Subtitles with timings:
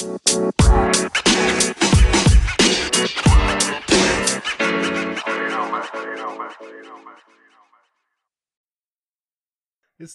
[0.00, 0.14] It's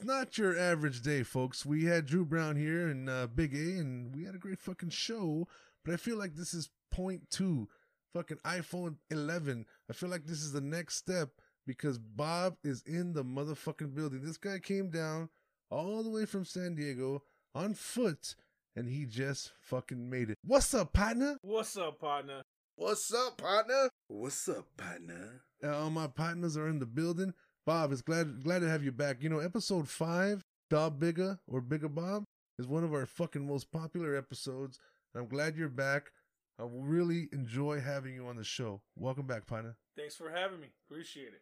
[0.01, 1.65] not your average day, folks.
[1.65, 4.91] We had Drew Brown here and uh, Big A, and we had a great fucking
[4.91, 5.49] show.
[5.83, 7.67] But I feel like this is point two,
[8.13, 9.65] fucking iPhone 11.
[9.89, 11.31] I feel like this is the next step
[11.67, 14.21] because Bob is in the motherfucking building.
[14.23, 15.27] This guy came down
[15.69, 17.23] all the way from San Diego
[17.53, 18.35] on foot,
[18.75, 20.37] and he just fucking made it.
[20.43, 21.37] What's up, partner?
[21.41, 22.41] What's up, partner?
[22.75, 23.89] What's up, partner?
[24.07, 25.41] What's up, partner?
[25.63, 27.33] Uh, all my partners are in the building.
[27.65, 29.21] Bob, it's glad glad to have you back.
[29.21, 32.23] You know, episode five, Bob Bigger or Bigger Bob,
[32.59, 34.79] is one of our fucking most popular episodes.
[35.13, 36.11] And I'm glad you're back.
[36.59, 38.81] I really enjoy having you on the show.
[38.95, 39.75] Welcome back, partner.
[39.97, 40.67] Thanks for having me.
[40.89, 41.41] Appreciate it.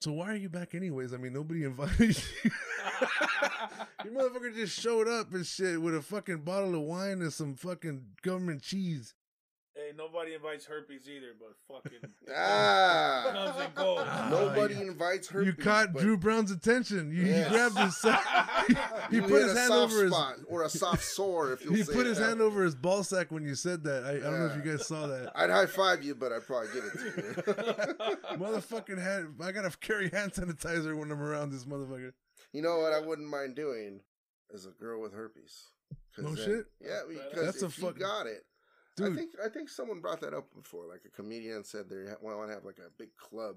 [0.00, 1.12] So why are you back anyways?
[1.14, 2.50] I mean, nobody invited you.
[4.04, 7.54] you motherfucker just showed up and shit with a fucking bottle of wine and some
[7.54, 9.14] fucking government cheese.
[9.96, 11.98] Hey, nobody invites herpes either, but fucking
[12.36, 13.30] Ah.
[13.32, 13.98] comes and goes.
[14.06, 15.46] Ah, Nobody you- invites herpes.
[15.46, 17.10] you caught but Drew Brown's attention.
[17.10, 17.44] You, Yes.
[17.48, 18.24] he grabbed his sack.
[18.68, 18.74] he,
[19.10, 20.14] he you put his a hand soft over his
[20.48, 23.44] or a soft sore if you he put his hand over his ball sack when
[23.44, 24.04] you said that.
[24.04, 25.32] I, I don't know if you guys saw that.
[25.34, 28.36] I'd high five you, but I'd probably give it to you.
[28.38, 29.34] Motherfucking hand.
[29.42, 32.12] I gotta carry hand sanitizer when I'm around this motherfucker.
[32.52, 34.00] you know what I wouldn't mind doing
[34.50, 35.68] is a girl with herpes.
[36.14, 36.66] 'Cause No then- shit?
[36.80, 38.44] Yeah, because That's a if fucking- you got it,
[38.96, 40.86] Dude, I think I think someone brought that up before.
[40.86, 43.56] Like a comedian said they want to have like a big club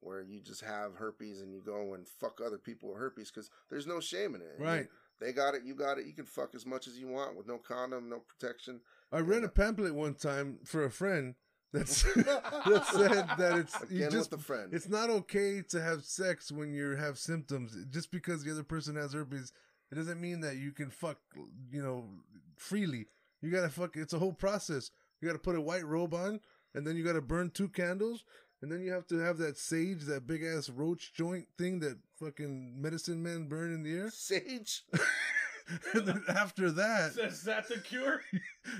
[0.00, 3.50] where you just have herpes and you go and fuck other people with herpes because
[3.70, 4.56] there's no shame in it.
[4.58, 4.88] right.
[5.20, 6.06] They got it, you got it.
[6.06, 8.80] You can fuck as much as you want with no condom, no protection.
[9.12, 11.34] I read a pamphlet one time for a friend
[11.74, 14.70] that's that said that it's you Again just with the friend.
[14.72, 17.76] it's not okay to have sex when you have symptoms.
[17.90, 19.52] Just because the other person has herpes,
[19.92, 21.18] it doesn't mean that you can fuck,
[21.70, 22.04] you know,
[22.56, 23.06] freely.
[23.42, 23.96] You gotta fuck.
[23.96, 24.90] It's a whole process.
[25.20, 26.40] You gotta put a white robe on,
[26.74, 28.24] and then you gotta burn two candles,
[28.62, 31.98] and then you have to have that sage, that big ass roach joint thing that
[32.18, 34.10] fucking medicine men burn in the air.
[34.10, 34.84] Sage.
[35.94, 38.22] and then after that, Is that the cure?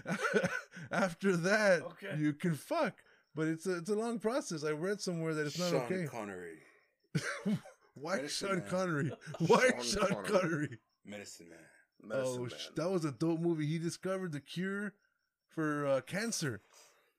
[0.92, 2.14] after that, Okay.
[2.18, 2.94] you can fuck.
[3.34, 4.64] But it's a it's a long process.
[4.64, 6.06] I read somewhere that it's not Sean okay.
[6.10, 6.58] Connery,
[7.94, 8.66] White Medicine Sean Man.
[8.68, 9.12] Connery.
[9.46, 10.40] White Sean Sean Connery.
[10.40, 10.78] Connery.
[11.04, 11.58] medicine man.
[12.04, 12.50] Medicine oh, man.
[12.76, 13.66] that was a dope movie.
[13.66, 14.94] He discovered the cure
[15.48, 16.60] for uh, cancer.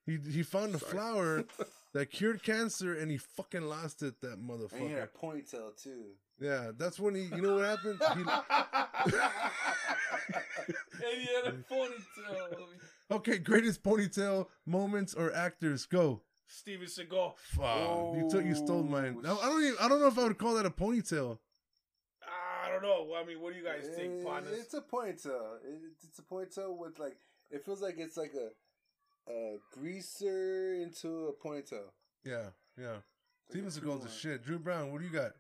[0.06, 0.92] He he found a Sorry.
[0.92, 1.44] flower
[1.94, 4.20] that cured cancer, and he fucking lost it.
[4.22, 4.74] That motherfucker.
[4.74, 6.04] And he had a ponytail too.
[6.40, 7.24] Yeah, that's when he.
[7.24, 8.02] You know what happened?
[9.04, 9.14] He,
[11.04, 12.68] and he had a ponytail.
[13.10, 16.22] okay, greatest ponytail moments or actors go.
[16.48, 17.34] Steven Seagal.
[17.38, 19.18] Fuck, you took you stole mine.
[19.26, 19.76] Oh, I don't even.
[19.80, 21.40] I don't know if I would call that a ponytail.
[22.84, 23.16] I don't know.
[23.16, 24.58] I mean, what do you guys think, partners?
[24.58, 25.58] It's a ponytail.
[25.64, 27.18] It- It's a ponytail with like
[27.50, 28.50] it feels like it's like a
[29.32, 31.92] a greaser into a ponytail.
[32.24, 32.98] Yeah, yeah.
[33.50, 34.44] Steven Like a Seagal's a shit.
[34.44, 35.32] Drew Brown, what do you got?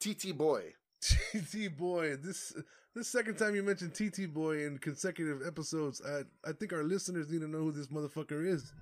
[0.00, 0.74] TT boy.
[1.00, 2.16] TT Boy.
[2.16, 2.52] This
[2.94, 6.02] this second time you mentioned TT Boy in consecutive episodes.
[6.06, 8.72] I I think our listeners need to know who this motherfucker is.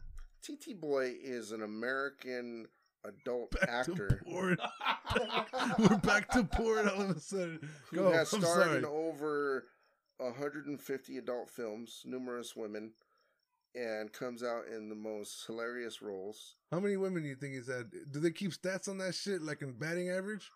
[0.42, 2.66] TT boy is an American
[3.04, 4.22] adult Back actor.
[4.26, 4.56] We're
[6.02, 7.68] back to porn all of a sudden.
[7.90, 8.12] who Go.
[8.12, 8.78] has I'm starred sorry.
[8.78, 9.64] in over
[10.18, 12.92] 150 adult films, numerous women,
[13.74, 16.56] and comes out in the most hilarious roles.
[16.70, 17.90] How many women do you think he's had?
[18.10, 20.50] Do they keep stats on that shit like in batting average?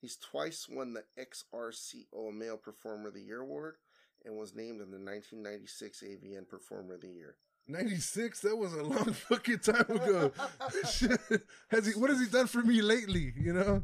[0.00, 3.76] He's twice won the XRCO Male Performer of the Year award
[4.24, 7.36] and was named in the 1996 AVN Performer of the Year.
[7.68, 8.40] 96?
[8.40, 10.32] That was a long fucking time ago.
[10.90, 11.20] Shit.
[11.70, 13.82] Has he what has he done for me lately, you know?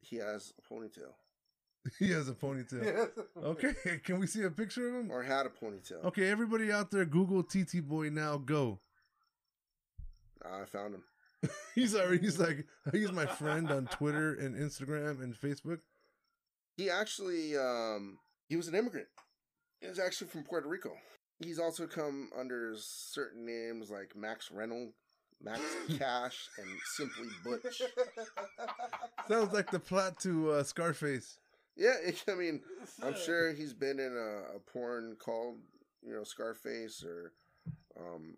[0.00, 1.14] He has a ponytail,
[1.98, 3.08] He has a ponytail.
[3.42, 3.74] Okay,
[4.04, 5.10] can we see a picture of him?
[5.10, 6.04] or had a ponytail.
[6.04, 8.36] Okay, everybody out there, Google TT Boy now.
[8.36, 8.80] Go.
[10.44, 11.02] I found him.
[11.74, 12.18] He's already.
[12.18, 12.66] He's like.
[12.92, 15.78] He's my friend on Twitter and Instagram and Facebook.
[16.76, 18.18] He actually, um,
[18.48, 19.06] he was an immigrant.
[19.80, 20.90] He was actually from Puerto Rico.
[21.40, 24.94] He's also come under certain names like Max Reynolds,
[25.42, 25.60] Max
[25.98, 27.82] Cash, and Simply Butch.
[29.28, 31.38] Sounds like the plot to uh, Scarface.
[31.76, 32.60] Yeah, it, I mean,
[33.02, 35.56] I'm sure he's been in a, a porn called,
[36.02, 37.32] you know, Scarface or,
[37.98, 38.36] um,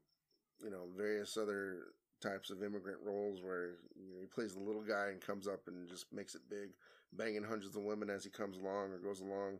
[0.63, 1.89] you know, various other
[2.23, 5.69] types of immigrant roles where you know, he plays the little guy and comes up
[5.69, 6.71] and just makes it big,
[7.13, 9.59] banging hundreds of women as he comes along or goes along.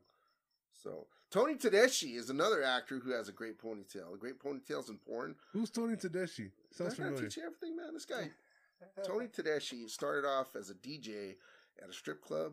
[0.83, 4.15] So Tony Tedeschi is another actor who has a great ponytail.
[4.15, 5.35] A great ponytails in porn.
[5.53, 6.51] Who's Tony Tedeschi?
[6.71, 7.23] Sounds I gotta familiar.
[7.25, 7.95] teach you everything, man.
[7.95, 8.31] This guy,
[9.05, 11.35] Tony Tedeschi, started off as a DJ
[11.83, 12.53] at a strip club.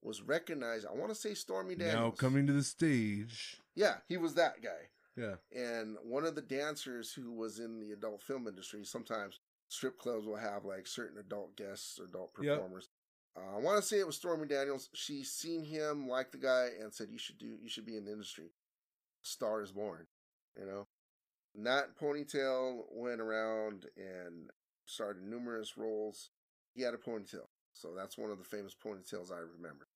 [0.00, 0.86] Was recognized.
[0.86, 1.94] I want to say Stormy Daniels.
[1.96, 3.56] Now coming to the stage.
[3.74, 4.90] Yeah, he was that guy.
[5.16, 5.34] Yeah.
[5.52, 10.24] And one of the dancers who was in the adult film industry, sometimes strip clubs
[10.24, 12.87] will have like certain adult guests or adult performers.
[13.38, 14.88] Uh, I want to say it was Stormy Daniels.
[14.94, 17.56] She seen him, liked the guy, and said, "You should do.
[17.62, 18.50] You should be in the industry.
[19.22, 20.06] Star is born."
[20.58, 20.86] You know.
[21.54, 24.50] That ponytail went around and
[24.86, 26.30] started numerous roles.
[26.74, 29.88] He had a ponytail, so that's one of the famous ponytails I remember.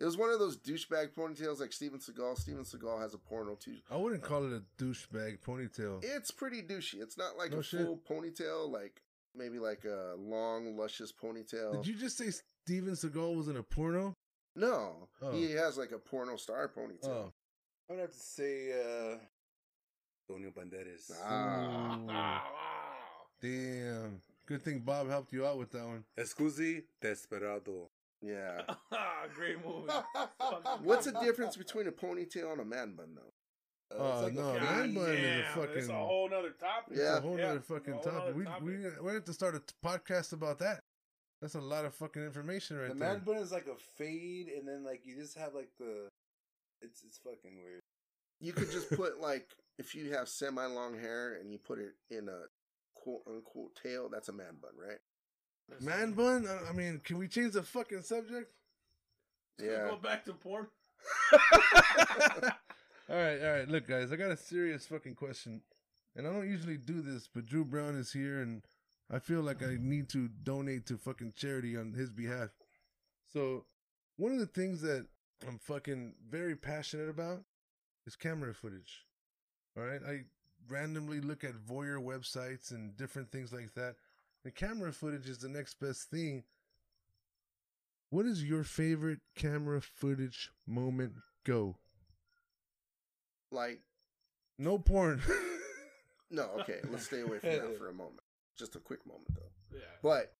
[0.00, 2.38] It was one of those douchebag ponytails like Steven Seagal.
[2.38, 3.76] Steven Seagal has a porno too.
[3.90, 6.02] I wouldn't call it a douchebag ponytail.
[6.02, 7.00] It's pretty douchey.
[7.00, 7.86] It's not like No a shit.
[7.86, 9.02] full ponytail, like
[9.36, 11.72] maybe like a long, luscious ponytail.
[11.74, 12.30] Did you just say
[12.66, 14.14] Steven Seagal was in a porno?
[14.54, 15.32] No, Oh.
[15.32, 17.06] he has like a porno star ponytail.
[17.08, 17.32] Oh,
[17.88, 19.16] I'm gonna have to say uh
[20.28, 21.10] Antonio Banderas.
[21.24, 21.98] Ah.
[22.06, 22.42] Wow.
[23.40, 24.22] damn.
[24.46, 26.04] Good thing Bob helped you out with that one.
[26.16, 27.88] Excuse desperado.
[28.20, 28.62] Yeah.
[29.34, 29.90] Great movie.
[30.82, 33.96] What's the difference between a ponytail and a man bun, though?
[33.96, 36.96] Uh, Oh, it's like no, man bun is a Damn, It's a whole nother topic.
[36.96, 37.16] Yeah.
[37.16, 37.46] It's a whole Yeah.
[37.48, 38.18] nother fucking whole topic.
[38.20, 38.62] nother We, topic.
[38.64, 40.82] we we have to start a t- podcast about that.
[41.42, 43.08] That's a lot of fucking information right the there.
[43.08, 46.08] The man bun is like a fade, and then like you just have like the.
[46.80, 47.80] It's it's fucking weird.
[48.40, 51.94] You could just put like if you have semi long hair and you put it
[52.10, 52.42] in a
[52.94, 54.98] quote unquote tail, that's a man bun, right?
[55.80, 56.46] Man bun?
[56.46, 58.52] I- I mean, can we change the fucking subject?
[59.60, 59.88] Yeah.
[59.88, 60.68] Go back to porn.
[61.32, 61.40] all
[63.08, 63.68] right, all right.
[63.68, 65.60] Look, guys, I got a serious fucking question,
[66.16, 68.62] and I don't usually do this, but Drew Brown is here, and
[69.12, 72.48] I feel like I need to donate to fucking charity on his behalf.
[73.30, 73.66] So,
[74.16, 75.06] one of the things that
[75.46, 77.42] I'm fucking very passionate about
[78.06, 79.04] is camera footage.
[79.76, 80.20] All right, I
[80.68, 83.96] randomly look at voyeur websites and different things like that.
[84.44, 86.44] The camera footage is the next best thing.
[88.10, 91.14] What is your favorite camera footage moment?
[91.44, 91.76] Go.
[93.50, 93.80] Like,
[94.58, 95.22] No porn.
[96.30, 98.20] no, okay, let's stay away from that for a moment.
[98.58, 99.76] Just a quick moment, though.
[99.76, 99.84] Yeah.
[100.02, 100.34] But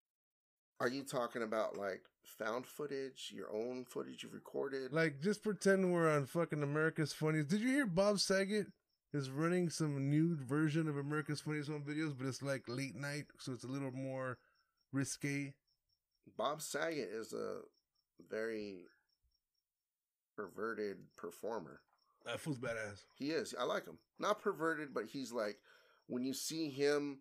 [0.80, 4.92] are you talking about like found footage, your own footage you've recorded?
[4.92, 7.48] like, just pretend we're on fucking America's Funniest.
[7.48, 8.66] Did you hear Bob Saget
[9.12, 13.24] is running some new version of America's Funniest Home Videos, but it's like late night,
[13.38, 14.38] so it's a little more
[14.92, 15.52] risque.
[16.36, 17.60] Bob Saget is a
[18.30, 18.86] very
[20.36, 21.80] perverted performer.
[22.24, 23.02] That fool's badass.
[23.16, 23.54] He is.
[23.58, 23.98] I like him.
[24.18, 25.58] Not perverted, but he's like
[26.06, 27.18] when you see him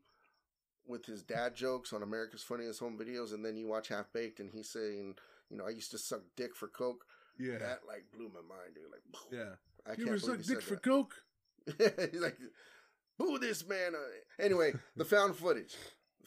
[0.91, 4.39] with his dad jokes on America's Funniest Home Videos, and then you watch Half Baked,
[4.39, 5.15] and he's saying,
[5.49, 7.05] you know, I used to suck dick for coke.
[7.39, 7.57] Yeah.
[7.57, 8.91] That like blew my mind, dude.
[8.91, 9.01] Like,
[9.31, 9.55] yeah.
[9.91, 11.15] I You can't suck dick said for coke?
[12.11, 12.37] he's like,
[13.17, 13.93] boo this man.
[13.95, 15.75] Uh, Anyway, the found footage.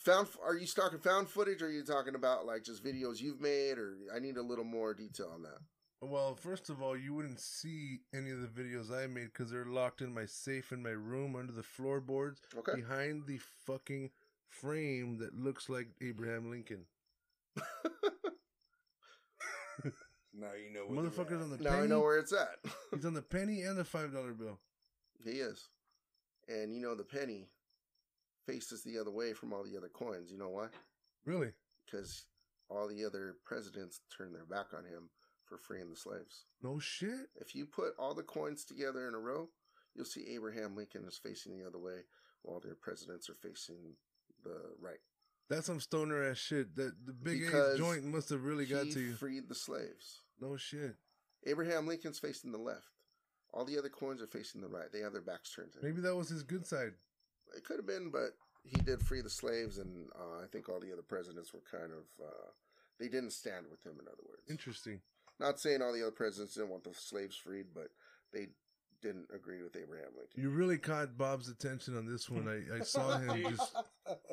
[0.00, 0.28] Found?
[0.44, 3.78] Are you talking found footage, or are you talking about like just videos you've made,
[3.78, 5.58] or I need a little more detail on that.
[6.00, 9.64] Well, first of all, you wouldn't see any of the videos I made because they're
[9.64, 12.74] locked in my safe in my room under the floorboards Okay.
[12.74, 14.10] behind the fucking
[14.60, 16.86] frame that looks like Abraham Lincoln.
[20.36, 20.80] Now you know.
[20.86, 21.60] Where motherfucker's on the at.
[21.62, 22.58] now I know where it's at.
[22.94, 24.58] He's on the penny and the five dollar bill.
[25.24, 25.68] he is,
[26.48, 27.48] and you know the penny
[28.46, 30.30] faces the other way from all the other coins.
[30.30, 30.66] You know why?
[31.24, 31.52] Really?
[31.86, 32.26] Because
[32.68, 35.08] all the other presidents turned their back on him
[35.44, 36.46] for freeing the slaves.
[36.62, 37.28] No shit.
[37.36, 39.48] If you put all the coins together in a row,
[39.94, 42.00] you'll see Abraham Lincoln is facing the other way,
[42.42, 43.94] while their presidents are facing
[44.44, 44.98] the right.
[45.50, 46.74] That's some stoner ass shit.
[46.76, 49.12] That the big Because A's joint must have really got to you.
[49.14, 50.22] freed the slaves.
[50.40, 50.94] No shit.
[51.46, 52.86] Abraham Lincoln's facing the left.
[53.52, 54.90] All the other coins are facing the right.
[54.92, 55.84] They have their backs turned to him.
[55.84, 56.92] Maybe that was his good side.
[57.56, 58.30] It could have been, but
[58.64, 61.92] he did free the slaves, and uh, I think all the other presidents were kind
[61.92, 62.48] of uh,
[62.98, 63.92] they didn't stand with him.
[64.00, 65.00] In other words, Interesting.
[65.38, 67.88] not saying all the other presidents didn't want the slaves freed, but
[68.32, 68.48] they
[69.04, 70.42] didn't agree with Abraham Lincoln.
[70.42, 72.48] You really caught Bob's attention on this one.
[72.48, 73.76] I, I saw him just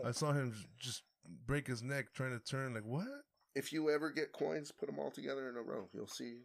[0.04, 1.04] I saw him just
[1.46, 3.08] break his neck trying to turn like what?
[3.54, 5.90] If you ever get coins, put them all together in a row.
[5.94, 6.38] You'll see.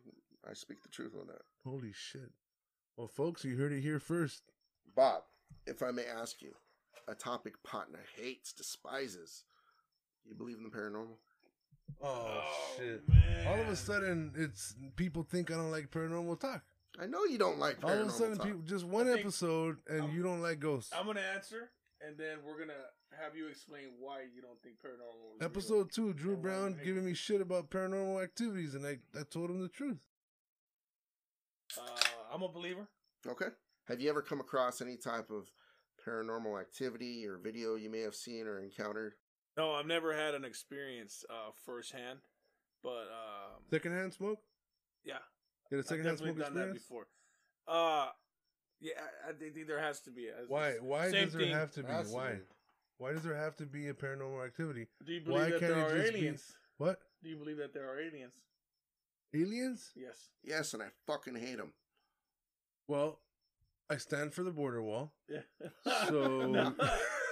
[0.48, 1.42] I speak the truth on that.
[1.64, 2.32] Holy shit.
[2.96, 4.42] Well folks, you heard it here first.
[4.94, 5.22] Bob,
[5.66, 6.52] if I may ask you,
[7.08, 9.44] a topic partner hates, despises.
[10.24, 11.16] You believe in the paranormal?
[12.02, 12.42] Oh, oh,
[12.76, 13.08] shit.
[13.08, 13.46] man.
[13.46, 16.62] All of a sudden it's people think I don't like paranormal talk.
[16.98, 18.46] I know you don't like paranormal All of a sudden talk.
[18.46, 20.92] people just one think- episode and I'm- you don't like ghosts.
[20.94, 25.34] I'm gonna answer, and then we're gonna have you explain why you don't think paranormal.
[25.34, 25.44] Is real.
[25.50, 29.50] Episode two, Drew And Brown giving me shit about paranormal activities, and I, I told
[29.50, 29.98] him the truth.
[31.78, 31.82] Uh,
[32.32, 32.88] I'm a believer.
[33.26, 33.48] Okay.
[33.88, 35.50] Have you ever come across any type of
[36.06, 39.14] paranormal activity or video you may have seen or encountered?
[39.56, 42.20] No, I've never had an experience uh, firsthand,
[42.82, 44.40] but um, Secondhand smoke?
[45.04, 45.18] yeah,
[45.70, 47.06] Get a I've secondhand definitely smoke done that before.
[47.68, 48.08] Uh,
[48.80, 48.92] Yeah,
[49.26, 50.28] I, I think there has to be.
[50.28, 50.74] As- Why?
[50.80, 51.52] Why Same does there thing.
[51.54, 51.92] have to be?
[51.92, 52.32] Has to Why?
[52.34, 52.38] be.
[52.98, 54.86] Why does there have to be a paranormal activity?
[55.04, 56.56] Do you Why believe that can't there it are just be- aliens?
[56.78, 56.98] What?
[57.22, 58.34] Do you believe that there are aliens?
[59.34, 59.90] Aliens?
[59.96, 60.30] Yes.
[60.44, 61.72] Yes, and I fucking hate them.
[62.88, 63.18] Well,
[63.90, 65.12] I stand for the border wall.
[65.28, 65.40] Yeah.
[66.08, 66.74] So- No.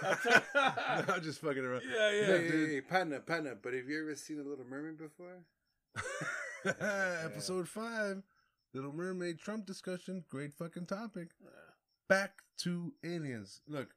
[0.02, 1.82] I'm no, just fucking around.
[1.88, 2.20] yeah, yeah.
[2.20, 2.68] Yeah, Hey, dude.
[2.68, 3.56] hey, hey, partner, partner.
[3.60, 5.44] But have you ever seen a Little Mermaid before?
[7.24, 8.22] Episode five,
[8.72, 10.24] Little Mermaid Trump discussion.
[10.30, 11.28] Great fucking topic.
[12.08, 13.60] Back to aliens.
[13.68, 13.90] Look,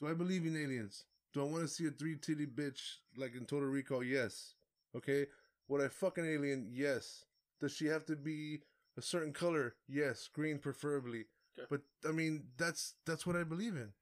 [0.00, 1.04] do I believe in aliens?
[1.32, 4.04] Do I want to see a three titty bitch like in Total Recall?
[4.04, 4.54] Yes.
[4.94, 5.26] Okay.
[5.68, 6.68] Would I fuck an alien?
[6.70, 7.24] Yes.
[7.60, 8.60] Does she have to be
[8.98, 9.76] a certain color?
[9.88, 10.28] Yes.
[10.30, 11.24] Green preferably.
[11.58, 11.66] Okay.
[11.70, 13.92] But I mean, that's that's what I believe in.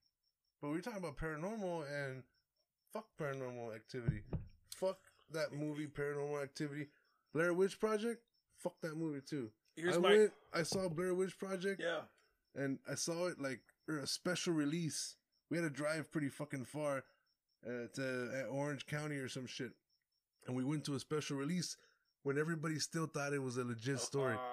[0.61, 2.25] But we're talking about paranormal and
[2.93, 4.23] fuck paranormal activity.
[4.75, 4.99] Fuck
[5.31, 6.89] that movie, Paranormal Activity.
[7.35, 8.23] Blair Witch Project.
[8.59, 9.51] Fuck that movie too.
[9.77, 10.09] Here's I my.
[10.11, 10.33] went.
[10.55, 12.03] I saw Blair Witch Project Yeah.
[12.55, 15.17] and I saw it like or a special release.
[15.51, 17.05] We had to drive pretty fucking far
[17.67, 19.73] uh, to at Orange County or some shit,
[20.47, 21.77] and we went to a special release
[22.23, 24.37] when everybody still thought it was a legit story.
[24.39, 24.53] Ah.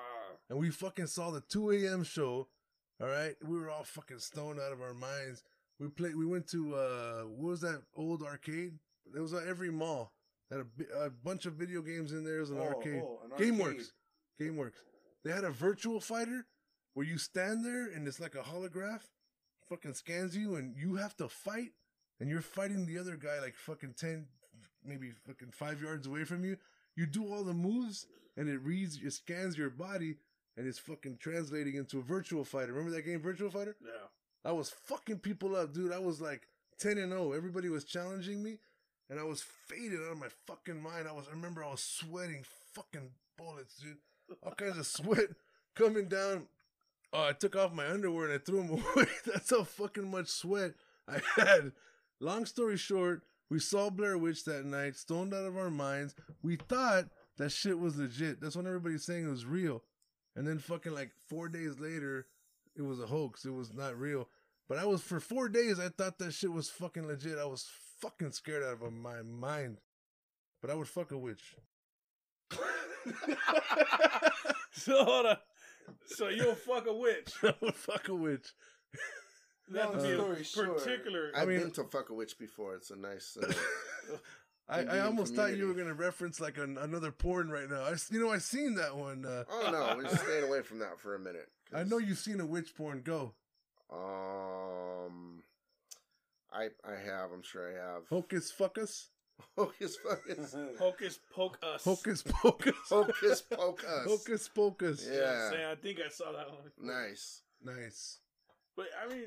[0.49, 2.03] And we fucking saw the two a.m.
[2.03, 2.47] show.
[2.99, 5.43] All right, we were all fucking stoned out of our minds.
[5.79, 6.15] We played.
[6.15, 8.73] We went to uh, what was that old arcade?
[9.15, 10.11] It was at every mall.
[10.51, 12.39] Had a, a bunch of video games in there.
[12.41, 13.01] Was an Oh, arcade.
[13.03, 13.53] oh, an arcade.
[13.53, 13.85] GameWorks.
[14.39, 14.73] GameWorks.
[15.23, 16.45] They had a virtual fighter
[16.93, 19.01] where you stand there and it's like a holograph,
[19.69, 21.71] fucking scans you and you have to fight
[22.19, 24.27] and you're fighting the other guy like fucking 10,
[24.83, 26.57] maybe fucking five yards away from you.
[26.97, 30.17] You do all the moves and it reads, it scans your body
[30.57, 32.73] and it's fucking translating into a virtual fighter.
[32.73, 33.77] Remember that game, Virtual Fighter?
[33.81, 34.07] Yeah.
[34.43, 35.93] I was fucking people up, dude.
[35.93, 36.41] I was like
[36.79, 37.31] 10 and 0.
[37.31, 38.57] Everybody was challenging me
[39.11, 41.05] and I was faded out of my fucking mind.
[41.07, 43.97] I was, I remember I was sweating fucking bullets, dude.
[44.41, 45.27] All kinds of sweat
[45.75, 46.47] coming down.
[47.11, 49.07] Oh, I took off my underwear and I threw them away.
[49.25, 50.71] That's how fucking much sweat
[51.09, 51.73] I had.
[52.21, 56.15] Long story short, we saw Blair Witch that night, stoned out of our minds.
[56.41, 58.39] We thought that shit was legit.
[58.39, 59.83] That's when everybody's saying it was real.
[60.37, 62.27] And then fucking like four days later,
[62.77, 63.43] it was a hoax.
[63.43, 64.29] It was not real.
[64.69, 65.81] But I was for four days.
[65.81, 67.37] I thought that shit was fucking legit.
[67.37, 67.67] I was
[68.01, 69.77] fucking scared out of my mind.
[70.61, 71.55] But I would fuck a witch.
[74.73, 75.37] so hold on.
[76.05, 77.33] So you'll fuck a witch.
[77.43, 78.47] I would fuck a witch.
[79.69, 80.03] That Long would
[80.37, 81.31] be story short, particular.
[81.35, 82.75] I've mean- been to fuck a witch before.
[82.75, 83.37] It's a nice.
[83.41, 83.51] Uh,
[84.69, 87.83] I, I Indian almost thought you were gonna reference like an, another porn right now.
[87.83, 89.25] I, s- you know, I seen that one.
[89.25, 91.47] Uh, oh no, we're just staying away from that for a minute.
[91.73, 93.01] I know you've seen a witch porn.
[93.01, 93.33] Go
[93.91, 95.40] Um,
[96.53, 97.31] I I have.
[97.31, 98.03] I'm sure I have.
[98.09, 99.07] hocus fuckus,
[99.57, 100.55] Hocus pocus.
[100.79, 101.83] Hocus poke us.
[101.83, 104.05] hocus pocus, Hocus pocus.
[104.05, 105.07] hocus pocus.
[105.09, 105.17] Yeah.
[105.19, 106.71] Yeah, I'm saying, I think I saw that one.
[106.79, 107.41] Nice.
[107.63, 108.19] Nice.
[108.75, 109.25] But I mean,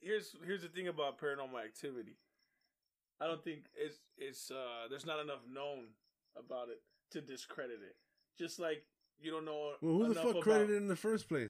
[0.00, 2.16] here's here's the thing about paranormal activity.
[3.20, 5.88] I don't think it's it's uh there's not enough known
[6.36, 6.80] about it
[7.12, 7.96] to discredit it.
[8.38, 8.84] Just like
[9.20, 9.72] you don't know.
[9.80, 11.48] Well, who the fuck about- credited it in the first place?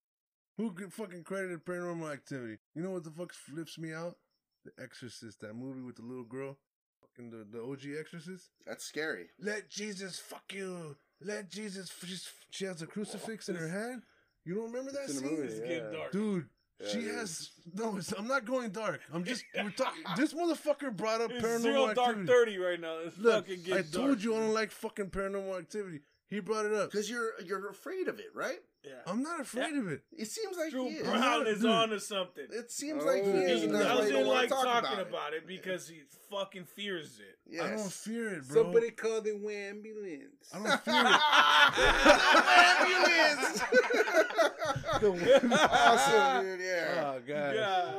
[0.59, 2.59] Who fucking credited Paranormal Activity?
[2.75, 4.17] You know what the fuck flips me out?
[4.65, 6.57] The Exorcist, that movie with the little girl,
[7.01, 8.51] fucking the, the OG Exorcist.
[8.67, 9.27] That's scary.
[9.41, 10.97] Let Jesus fuck you.
[11.21, 11.91] Let Jesus.
[12.05, 14.03] She's, she has a crucifix in her hand.
[14.45, 15.43] You don't remember that It's scene, movie.
[15.49, 15.67] It's Yeah.
[15.69, 16.13] getting dark.
[16.13, 16.49] dude?
[16.81, 17.97] Yeah, she has no.
[17.97, 19.01] It's, I'm not going dark.
[19.13, 20.03] I'm just we're talking.
[20.17, 21.47] This motherfucker brought up paranormal activity.
[21.47, 22.15] It's paranormal zero activity.
[22.15, 22.99] dark thirty right now.
[23.05, 24.25] It's Look, fucking I getting told dark.
[24.25, 26.01] you I don't like fucking paranormal activity.
[26.33, 26.91] He brought it up.
[26.91, 28.57] Because you're you're afraid of it, right?
[28.83, 28.93] Yeah.
[29.07, 30.03] I'm not afraid of it.
[30.17, 31.07] It seems like Drew he is.
[31.07, 31.71] Brown is Dude.
[31.71, 32.47] on to something.
[32.51, 33.07] It seems Oh.
[33.07, 33.35] like he oh.
[33.35, 33.61] is.
[33.61, 36.65] He and that's why you doesn't like talk talking about, about it because he fucking
[36.65, 37.37] fears it.
[37.55, 37.61] it.
[37.61, 38.63] I don't fear it, bro.
[38.63, 40.51] Somebody call the ambulance.
[40.55, 41.21] I don't fear it.
[45.03, 45.61] Ambulance.
[45.63, 46.61] awesome, dude.
[46.61, 47.05] Yeah.
[47.05, 47.93] Oh god, Yeah,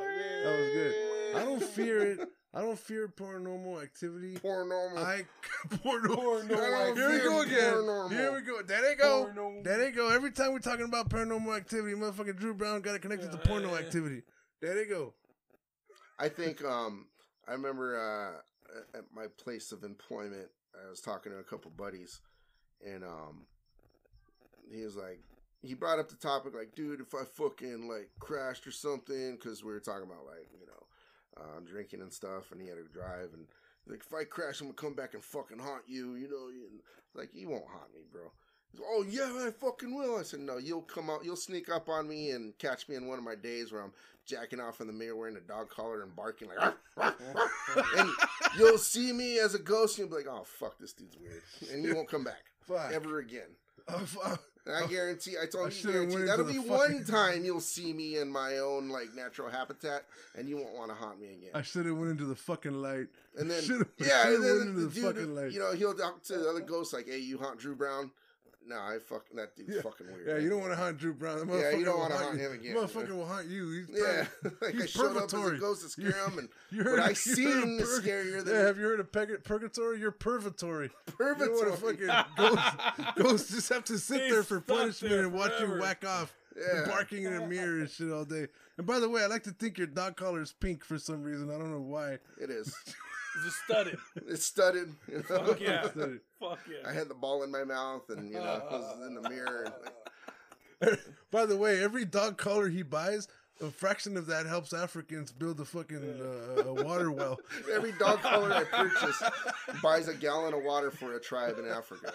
[0.43, 0.93] that was good.
[1.35, 2.29] I don't fear it.
[2.55, 4.35] I don't fear paranormal activity.
[4.35, 4.97] Paranormal.
[4.97, 5.25] I
[5.69, 6.47] paranormal.
[6.49, 6.95] Paranormal.
[6.95, 7.73] Here we go again.
[7.73, 8.11] Paranormal.
[8.11, 8.61] Here we go.
[8.61, 9.25] There they go.
[9.33, 9.63] Paranormal.
[9.63, 10.09] There they go.
[10.09, 13.43] Every time we're talking about paranormal activity, motherfucking Drew Brown got it connected to Yeah,
[13.45, 13.85] porno yeah, yeah.
[13.85, 14.21] activity.
[14.61, 15.13] There they go.
[16.19, 17.07] I think um
[17.47, 22.21] I remember uh at my place of employment I was talking to a couple buddies
[22.85, 23.45] and um
[24.71, 25.19] he was like
[25.63, 29.63] he brought up the topic like dude if I fucking like crashed or something cuz
[29.63, 30.82] we were talking about like you know
[31.37, 33.45] uh, drinking and stuff and he had to drive and
[33.87, 36.67] like if I crash I'm to come back and fucking haunt you you know you,
[37.15, 38.21] like you won't haunt me bro
[38.71, 41.89] He's, oh yeah I fucking will I said no you'll come out you'll sneak up
[41.89, 43.93] on me and catch me in one of my days where I'm
[44.25, 47.87] jacking off in the mirror wearing a dog collar and barking like "Arf, arf, arf."
[47.97, 48.09] and
[48.57, 51.41] you'll see me as a ghost and you'll be like oh fuck this dude's weird
[51.73, 52.91] and you won't come back Fuck.
[52.93, 53.49] ever again
[53.87, 57.03] Uh, fu- And I oh, guarantee, I I told you, should've guarantee, that'll be one
[57.03, 60.05] time you'll see me in my own like natural habitat,
[60.37, 61.49] and you won't want to haunt me again.
[61.53, 63.07] I should have went into the fucking light.
[63.37, 65.51] and then, should've- yeah, should've and then went into the the dude, fucking light.
[65.51, 68.11] you know, he'll talk to the other ghosts like, "Hey, you haunt Drew Brown."
[68.65, 69.81] No, I fucking that dude's Yeah.
[69.81, 70.25] fucking weird.
[70.27, 70.43] Yeah, man.
[70.43, 71.45] you don't want to hunt Drew Brown.
[71.47, 72.45] That Yeah, you don't wanna haunt hunt you.
[72.47, 72.75] him again.
[72.77, 73.69] Motherfucker will haunt you.
[73.71, 74.25] He's Yeah,
[74.61, 75.59] like I He's showed up as a purgatory.
[75.59, 78.53] ghost to scare him, and You what I you seen heard is purg- scarier than
[78.55, 79.99] Yeah, have you heard of peg- purgatory?
[79.99, 80.91] You're purgatory.
[81.07, 81.71] You purgatory.
[81.71, 85.33] want to fucking ghosts, ghosts just have to sit They there for punishment there and
[85.33, 86.85] watch you whack off, Yeah.
[86.87, 88.47] barking in a mirror and shit all day.
[88.77, 91.21] And by the way, I like to think your dog collar is pink for some
[91.21, 91.49] reason.
[91.53, 92.13] I don't know why.
[92.39, 92.73] It is.
[93.43, 93.97] Just studded.
[94.27, 94.93] It's studded.
[95.07, 95.45] You know?
[95.45, 95.89] Fuck yeah.
[95.89, 96.19] Studded.
[96.39, 96.87] Fuck yeah.
[96.89, 99.73] I had the ball in my mouth, and you know, I was in the mirror.
[100.81, 100.99] And, like,
[101.31, 103.27] By the way, every dog collar he buys,
[103.61, 107.39] a fraction of that helps Africans build a fucking uh, a water well.
[107.73, 109.23] every dog collar I purchase
[109.81, 112.11] buys a gallon of water for a tribe in Africa.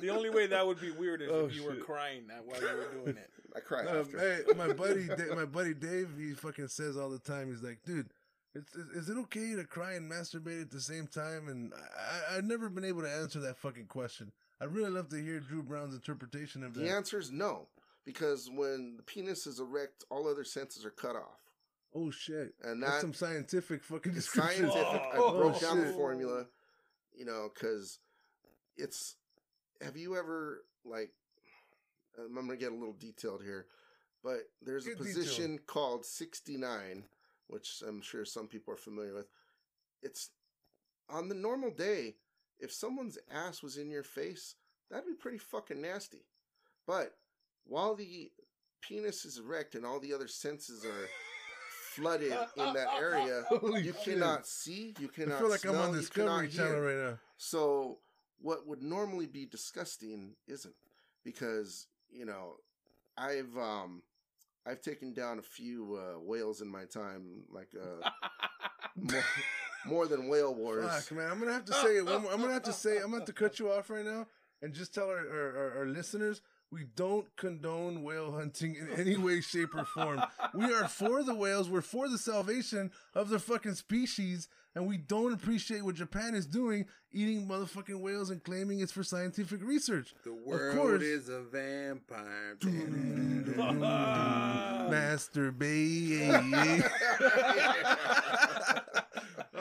[0.00, 1.84] The only way that would be weird is Oh, if you were shit.
[1.86, 3.30] crying that while you were doing it.
[3.56, 4.18] I cry Um, after.
[4.18, 7.48] hey, my buddy, Da- my buddy Dave, he fucking says all the time.
[7.50, 8.10] He's like, dude,
[8.54, 11.48] it's, is it okay to cry and masturbate at the same time?
[11.48, 14.32] And I, I've never been able to answer that fucking question.
[14.60, 16.80] I'd really love to hear Drew Brown's interpretation of that.
[16.80, 17.68] The answer is no,
[18.04, 21.38] because when the penis is erect, all other senses are cut off.
[21.94, 24.70] Oh shit, And that's some scientific fucking description.
[24.70, 25.02] scientific.
[25.12, 26.46] I Oh, broke down the formula,
[27.16, 27.98] you know, because
[28.76, 29.16] it's.
[29.80, 31.10] Have you ever like?
[32.18, 33.66] I'm gonna get a little detailed here,
[34.22, 37.04] but there's a Get position called 69,
[37.50, 39.26] which I'm sure some people are familiar with.
[40.02, 40.30] It's
[41.08, 42.14] on the normal day.
[42.58, 44.54] If someone's ass was in your face,
[44.90, 46.24] that'd be pretty fucking nasty.
[46.86, 47.14] But
[47.64, 48.30] while the
[48.82, 51.08] penis is erect and all the other senses are
[51.94, 54.04] flooded in that area, you shit.
[54.04, 57.18] cannot see, you I cannot feel like I'm smell, on you Discovery Channel right now.
[57.36, 57.98] So
[58.40, 60.74] what would normally be disgusting isn't
[61.24, 62.56] because you know
[63.16, 64.02] I've um
[64.66, 68.10] I've taken down a few uh, whales in my time, like uh,
[68.96, 69.24] more,
[69.86, 70.90] more than whale wars.
[70.90, 72.04] Fuck, man, I'm gonna have to say it.
[72.04, 72.32] One more.
[72.32, 72.96] I'm gonna have to say.
[72.96, 74.26] I'm gonna have to cut you off right now
[74.62, 76.42] and just tell our, our, our, our listeners
[76.72, 80.22] we don't condone whale hunting in any way, shape, or form.
[80.54, 81.68] We are for the whales.
[81.68, 86.46] We're for the salvation of the fucking species, and we don't appreciate what Japan is
[86.46, 90.14] doing, eating motherfucking whales and claiming it's for scientific research.
[90.24, 91.02] The Of world course.
[91.02, 92.56] is a vampire.
[94.90, 96.90] Masturbate.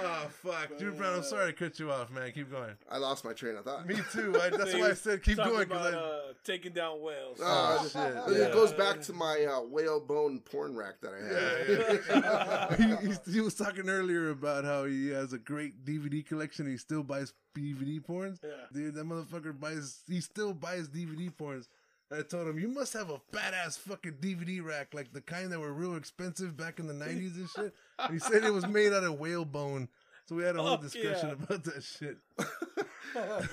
[0.02, 1.16] oh fuck, Drew Brown.
[1.16, 2.32] I'm sorry to cut you off, man.
[2.32, 2.72] Keep going.
[2.90, 3.88] I lost my train of thought.
[3.88, 4.36] Me too.
[4.40, 5.68] I, that's why I said keep Talking going.
[5.68, 7.40] 'cause about I, uh, taking down whales.
[7.42, 7.88] Oh, Oh,
[8.28, 8.36] shit.
[8.38, 8.54] It Yeah.
[8.54, 12.10] goes back to my uh, whale bone porn rack that I had.
[12.10, 12.98] Yeah, yeah.
[13.02, 16.68] he, he's- he was talking earlier about how he has a great DVD collection.
[16.70, 18.40] He still buys DVD porns.
[18.44, 18.50] Yeah.
[18.74, 20.02] Dude, that motherfucker buys.
[20.08, 21.68] He still buys DVD porns.
[22.12, 25.52] And I told him, you must have a badass fucking DVD rack, like the kind
[25.52, 27.74] that were real expensive back in the '90s and shit.
[28.04, 29.90] And he said it was made out of whalebone.
[30.26, 31.44] So we had a whole Fuck discussion yeah.
[31.44, 32.18] about that shit.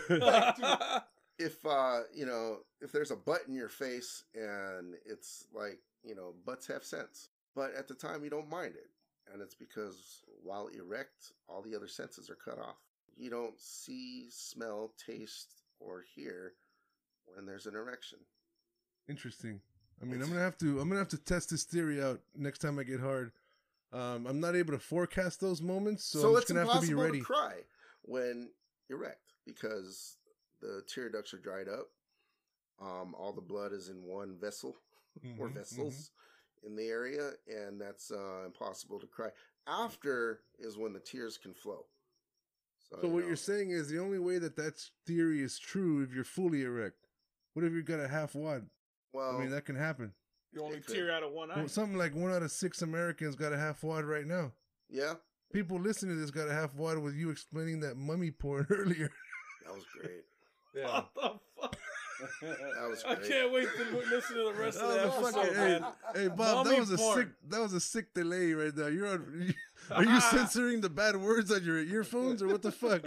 [1.38, 6.14] if uh, you know, if there's a butt in your face and it's like, you
[6.14, 7.30] know, butts have sense.
[7.54, 8.90] But at the time you don't mind it.
[9.32, 12.76] And it's because while erect, all the other senses are cut off.
[13.16, 16.52] You don't see, smell, taste, or hear
[17.24, 18.18] when there's an erection.
[19.09, 19.61] Interesting.
[20.00, 20.80] I mean, I'm gonna have to.
[20.80, 23.32] I'm gonna have to test this theory out next time I get hard.
[23.92, 26.87] Um, I'm not able to forecast those moments, so, So, I'm it's gonna have to
[26.87, 27.18] be ready.
[27.20, 27.64] to cry
[28.03, 28.51] when
[28.90, 30.18] erect because
[30.61, 31.88] the tear ducts are dried up.
[32.81, 34.77] Um, all the blood is in one vessel
[35.38, 36.11] or Mhm, vessels
[36.64, 39.31] in the area, and that's uh, impossible to cry.
[39.66, 41.87] After is when the tears can flow.
[42.90, 44.75] So, So you what know, you're saying is the only way that that
[45.07, 47.07] theory is true if you're fully erect.
[47.55, 48.66] What if you've got a half wad?
[49.12, 50.12] well, I mean, that can happen.
[50.57, 51.57] You only It tear out of one eye.
[51.59, 54.53] Well, something like one out of six Americans got a half wad right now.
[54.88, 55.14] yeah,
[55.53, 59.11] People listening to this got a half wad with you explaining that mummy porn earlier.
[59.64, 60.25] that was great.
[60.83, 61.75] What the fuck?
[62.42, 65.46] That was I can't wait to listen to the rest of That the was episode,
[65.46, 65.85] fucking- man.
[66.14, 68.90] Hey Bob, that Mummy was a sick that was a sick delay right there.
[68.90, 69.55] You're on
[69.90, 73.02] Are you censoring the bad words on your earphones or what the fuck?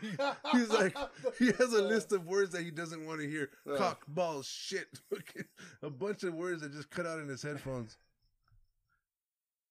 [0.52, 0.96] He's like
[1.38, 3.50] he has a list of words that he doesn't want to hear.
[3.70, 3.76] Uh.
[3.76, 4.88] Cock, balls, shit.
[5.82, 7.96] A bunch of words that just cut out in his headphones.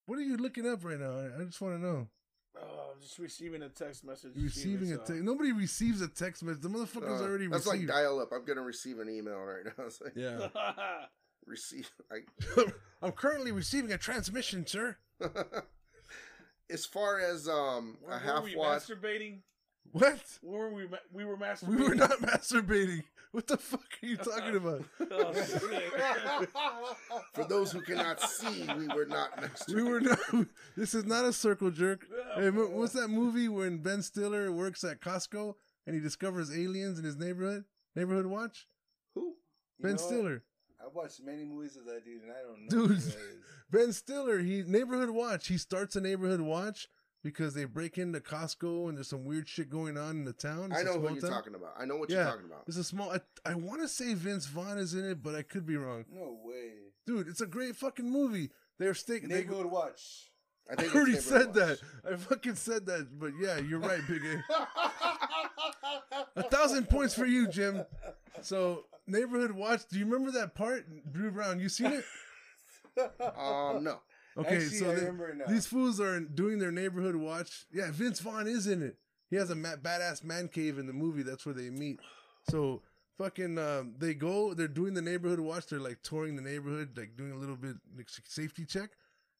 [0.06, 1.12] What are you looking up right now?
[1.20, 2.08] I I just want to know.
[2.56, 4.32] Oh, I'm just receiving a text message.
[4.36, 5.14] Receiving a text.
[5.24, 6.62] Nobody receives a text message.
[6.62, 7.90] The motherfucker's Uh, already that's received.
[7.90, 8.32] like dial up.
[8.32, 9.84] I'm gonna receive an email right now.
[9.88, 10.48] It's like yeah.
[11.46, 11.90] receive.
[12.12, 12.20] I,
[13.02, 14.98] I'm currently receiving a transmission, sir.
[16.70, 19.40] as far as um Where a were half we watt, masturbating?
[19.92, 20.20] What?
[20.42, 20.88] Were we?
[20.88, 21.68] ma- We were masturbating.
[21.68, 23.04] We were not masturbating.
[23.32, 24.84] What the fuck are you talking about?
[25.12, 25.34] Oh.
[27.34, 29.76] For those who cannot see, we were not masturbating.
[29.76, 30.20] We were not.
[30.78, 32.06] This is not a circle jerk.
[32.36, 37.06] Hey, what's that movie when Ben Stiller works at Costco and he discovers aliens in
[37.06, 37.66] his neighborhood?
[37.96, 38.68] Neighborhood Watch.
[39.16, 39.22] Who?
[39.22, 39.36] You
[39.82, 39.98] Ben know?
[39.98, 40.44] Stiller.
[40.86, 42.88] I've watched many movies of that dude, and I don't know.
[42.88, 42.98] Dude.
[42.98, 43.18] who that is.
[43.72, 44.40] Ben Stiller.
[44.40, 45.48] He neighborhood watch.
[45.48, 46.88] He starts a neighborhood watch
[47.24, 50.72] because they break into Costco and there's some weird shit going on in the town.
[50.72, 51.32] It's I a know small who you're town.
[51.32, 51.74] talking about.
[51.80, 52.18] I know what Yeah.
[52.18, 52.64] you're talking about.
[52.68, 53.12] It's a small.
[53.12, 56.06] I, I want to say Vince Vaughn is in it, but I could be wrong.
[56.14, 56.72] No way.
[57.06, 58.50] Dude, it's a great fucking movie.
[58.80, 59.30] They're sticking.
[59.30, 60.30] They, go Neighborhood Watch.
[60.70, 61.80] I I already said that.
[62.10, 63.20] I fucking said that.
[63.20, 64.44] But yeah, you're right, Big A.
[66.40, 67.84] A thousand points for you, Jim.
[68.42, 69.82] So, neighborhood watch.
[69.90, 71.60] Do you remember that part, Drew Brown?
[71.60, 72.06] You seen it?
[72.96, 73.38] Watch.
[73.38, 74.00] Um, no.
[74.38, 75.46] Okay, Actually, so they- remember it now.
[75.48, 77.66] these fools are doing their neighborhood watch.
[77.72, 78.98] Yeah, Vince Vaughn is in it.
[79.30, 81.24] He has a ma- badass man cave in the movie.
[81.24, 82.00] That's where they meet.
[82.50, 82.82] So
[83.18, 84.54] fucking, um, they go.
[84.54, 85.68] They're doing the neighborhood watch.
[85.68, 88.92] They're like touring the neighborhood, like doing a little bit like safety check,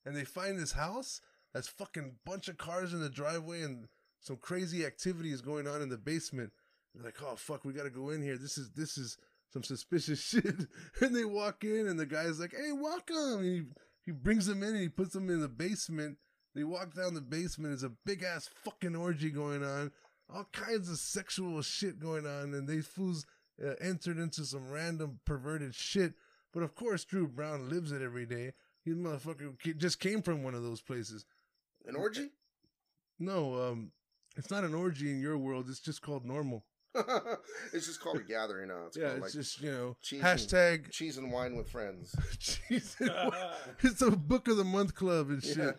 [0.06, 1.22] and they find this house
[1.54, 3.88] that's fucking bunch of cars in the driveway and
[4.20, 6.52] some crazy activity is going on in the basement.
[6.96, 8.38] They're like, oh fuck, we gotta go in here.
[8.38, 9.18] This is this is
[9.52, 10.56] some suspicious shit.
[11.02, 13.40] and they walk in, and the guy's like, hey, welcome.
[13.40, 13.62] And he
[14.06, 16.18] he brings them in and he puts them in the basement.
[16.56, 17.72] They walk down the basement.
[17.72, 19.92] There's a big ass fucking orgy going on.
[20.34, 22.54] All kinds of sexual shit going on.
[22.54, 23.26] And they fools
[23.64, 26.14] uh, entered into some random perverted shit.
[26.54, 28.54] But of course, Drew Brown lives it every day.
[28.84, 31.26] He motherfucker just came from one of those places.
[31.86, 32.30] An orgy?
[33.20, 33.92] No, um,
[34.36, 35.68] it's not an orgy in your world.
[35.70, 36.66] It's just called normal.
[37.74, 38.86] it's just called a gathering now.
[38.88, 41.70] It's yeah, called it's like just, you know, cheese and- hashtag cheese and wine with
[41.70, 42.16] friends.
[42.40, 43.32] cheese and wine.
[43.82, 45.58] It's a book of the month club and shit.
[45.58, 45.72] Yeah.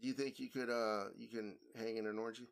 [0.00, 2.46] Do you think you could uh you can hang in an orgy?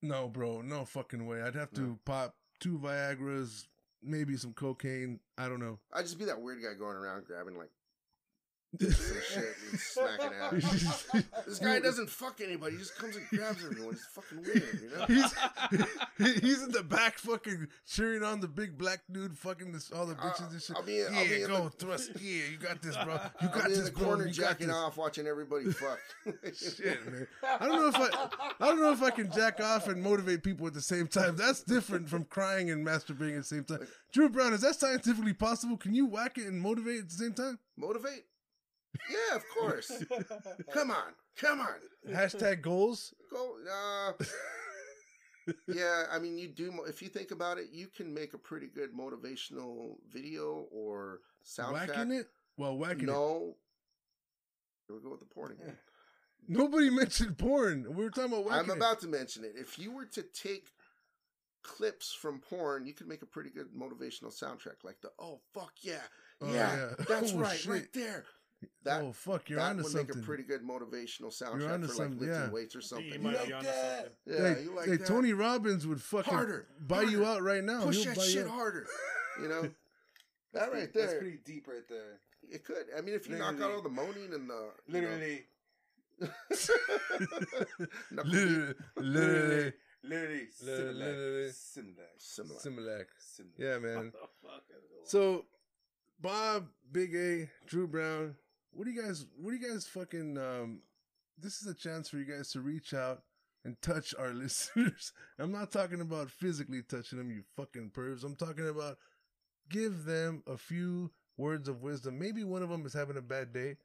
[0.00, 1.42] No, bro, no fucking way.
[1.42, 1.98] I'd have to No.
[2.04, 3.68] pop two Viagra's,
[4.02, 5.20] maybe some cocaine.
[5.36, 5.78] I don't know.
[5.92, 7.70] I'd just be that weird guy going around grabbing like
[8.80, 10.52] some shit and smacking out.
[11.46, 12.72] This guy doesn't fuck anybody.
[12.72, 13.94] He just comes and grabs everyone.
[13.94, 15.04] He's fucking weird, you know?
[16.18, 20.06] he's he's in the back fucking cheering on the big black dude fucking this all
[20.06, 20.76] the uh, bitches and shit.
[20.76, 22.10] I'll be- I'll yeah, be go the- thrust.
[22.20, 23.14] Yeah, you got this, bro.
[23.14, 24.04] You I'll got this, bro.
[24.04, 25.98] corner jacking off, watching everybody fuck.
[26.54, 27.26] Shit, man.
[27.60, 28.28] I don't know if I,
[28.60, 31.36] I don't know if I can jack off and motivate people at the same time.
[31.36, 33.86] That's different from crying and masturbating at the same time.
[34.12, 35.76] Drew Brown, is that scientifically possible?
[35.76, 37.58] Can you whack it and motivate at the same time?
[37.76, 38.24] Motivate?
[39.10, 39.90] Yeah, of course.
[40.72, 41.74] Come on, come on.
[42.08, 43.14] Hashtag goals.
[43.30, 43.56] Go.
[43.70, 44.24] Uh,
[45.68, 46.72] yeah, I mean, you do.
[46.86, 51.88] If you think about it, you can make a pretty good motivational video or soundtrack.
[51.88, 52.26] Whacking it?
[52.56, 53.06] Well, whacking it.
[53.06, 53.56] No.
[54.86, 55.76] Here we go with the porn again.
[56.48, 57.84] Nobody mentioned porn.
[57.94, 58.76] We were talking about whacking I'm it.
[58.78, 59.52] about to mention it.
[59.54, 60.68] If you were to take
[61.62, 65.72] clips from porn, you could make a pretty good motivational soundtrack, like the "Oh fuck
[65.82, 66.00] yeah,
[66.40, 67.04] Oh, yeah, yeah.
[67.06, 67.70] that's Oh, right, shit.
[67.70, 68.24] right there."
[68.84, 70.16] That oh fuck, you're that onto would something.
[70.16, 72.50] make a pretty good motivational soundtrack for like something, lifting yeah.
[72.50, 73.22] weights or You something.
[73.22, 73.48] like that?
[73.48, 74.12] something.
[74.26, 75.06] Yeah, hey, you like hey, that?
[75.06, 77.82] Tony Robbins would fucking Harder, buy you out right now.
[77.84, 78.86] Push He'll that buy you shit harder.
[79.42, 79.72] You know, that
[80.54, 81.20] That's right pretty- That's there.
[81.20, 82.20] pretty deep right there.
[82.50, 82.86] It could.
[82.96, 85.08] I mean, if you knock out all the moaning and the you know-
[88.24, 88.74] Literally.
[88.96, 89.64] Literally,
[90.02, 90.94] literally, Literally.
[90.94, 91.50] Literally.
[91.52, 92.06] Similar.
[92.18, 92.58] Similar.
[92.60, 93.04] Similac.
[93.58, 93.96] Yeah, man.
[93.96, 95.06] What the fuck is going on?
[95.06, 95.44] So,
[96.20, 98.34] Bob, Big A, Drew Brown,
[98.72, 99.26] what do you guys?
[99.36, 100.38] What do you guys fucking?
[100.38, 100.80] Um,
[101.38, 103.22] this is a chance for you guys to reach out
[103.64, 105.12] and touch our listeners.
[105.38, 108.24] I'm not talking about physically touching them, you fucking pervs.
[108.24, 108.98] I'm talking about
[109.68, 112.18] give them a few words of wisdom.
[112.18, 113.76] Maybe one of them is having a bad day.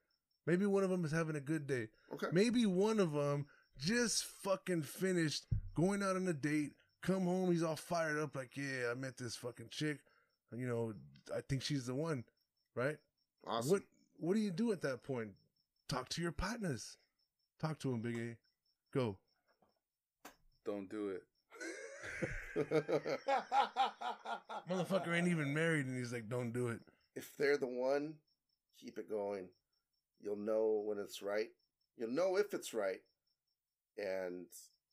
[0.46, 1.88] Maybe one of them is having a good day.
[2.14, 2.28] Okay.
[2.32, 3.46] Maybe one of them
[3.78, 8.56] just fucking finished going out on a date, come home, he's all fired up, like,
[8.56, 10.00] yeah, I met this fucking chick.
[10.56, 10.94] You know,
[11.36, 12.24] I think she's the one,
[12.76, 12.98] right?
[13.48, 13.72] Awesome.
[13.72, 13.82] What
[14.18, 15.32] What do you do at that point?
[15.90, 16.98] Talk to your partners.
[17.60, 18.38] Talk to him, Big A.
[18.94, 19.18] Go.
[20.66, 21.24] Don't do it.
[24.70, 26.80] Motherfucker ain't even married, and he's like, don't do it.
[27.16, 28.14] if they're the one,
[28.80, 29.48] keep it going.
[30.22, 31.50] You'll know when it's right.
[31.98, 33.02] You'll know if it's right.
[33.98, 34.46] And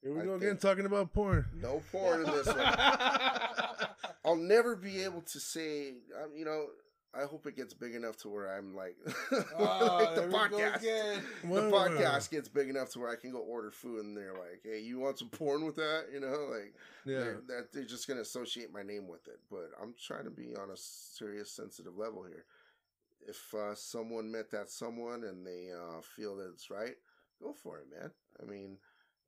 [0.03, 1.47] Here we I go again, talking about porn.
[1.55, 2.57] no porn in this one.
[4.25, 6.67] I'll never be able to say, um, you know,
[7.13, 8.97] I hope it gets big enough to where I'm like,
[9.59, 10.77] Oh, like the there we go podcast.
[10.77, 11.23] again.
[11.43, 11.71] The Whoa.
[11.71, 14.81] podcast gets big enough to where I can go order food and they're like, hey,
[14.81, 16.05] you want some porn with that?
[16.13, 17.19] You know, like, Yeah.
[17.19, 19.41] they're, that they're just going to associate my name with it.
[19.51, 22.45] But I'm trying to be on a serious, sensitive level here.
[23.27, 26.95] If uh, someone met that someone and they uh, feel that it's right,
[27.43, 28.11] go for it, man.
[28.41, 28.79] I mean,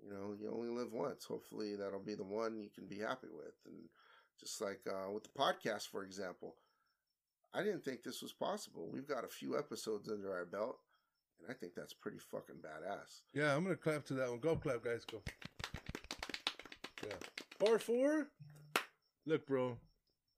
[0.03, 1.25] you know, you only live once.
[1.25, 3.55] Hopefully, that'll be the one you can be happy with.
[3.67, 3.89] And
[4.41, 6.55] just like uh, with the podcast, for example,
[7.55, 8.89] I didn't think this was possible.
[8.93, 10.79] We've got a few episodes under our belt,
[11.41, 13.21] and I think that's pretty fucking badass.
[13.35, 14.41] Yeah, I'm gonna clap to that one.
[14.41, 15.05] Go clap, guys.
[15.05, 15.23] Go.
[17.07, 17.15] Yeah.
[17.59, 18.29] Part four.
[19.27, 19.77] Look, bro,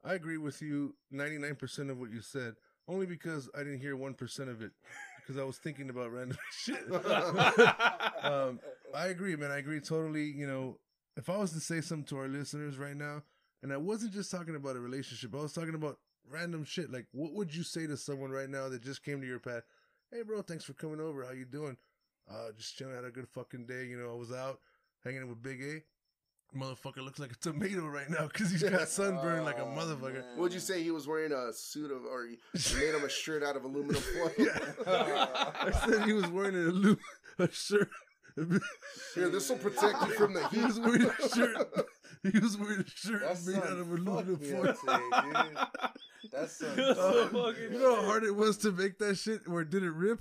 [0.04, 2.54] I agree with you 99% of what you said.
[2.86, 4.72] Only because I didn't hear 1% of it
[5.20, 6.84] because I was thinking about random shit.
[8.22, 8.60] um,
[8.94, 9.50] I agree, man.
[9.50, 10.24] I agree totally.
[10.24, 10.78] You know,
[11.16, 13.22] if I was to say something to our listeners right now,
[13.62, 15.98] and I wasn't just talking about a relationship, I was talking about
[16.30, 16.90] random shit.
[16.92, 19.62] Like, what would you say to someone right now that just came to your pad?
[20.12, 21.24] Hey, bro, thanks for coming over.
[21.24, 21.76] How you doing?
[22.30, 22.94] Uh, just chilling.
[22.94, 23.84] Had a good fucking day.
[23.86, 24.60] You know, I was out
[25.04, 25.82] hanging with Big A.
[26.56, 30.14] Motherfucker looks like a tomato right now because he's got sunburn like a Oh, motherfucker.
[30.14, 30.36] man.
[30.38, 33.08] Would you say he was wearing a suit of, or you you made him a
[33.08, 34.30] shirt out of aluminum foil?
[34.38, 34.58] Yeah.
[34.86, 36.96] I said he was wearing an alu-
[37.40, 37.88] a shirt.
[39.14, 40.66] Here, this will protect you from the He heat.
[40.66, 41.56] was wearing a shirt.
[42.32, 44.62] He was wearing a shirt That's made out of aluminum me foil.
[44.64, 45.58] dude.
[46.32, 49.46] That's some Uh, so fucking you know how hard it was to make that shit
[49.46, 50.20] where it didn't rip?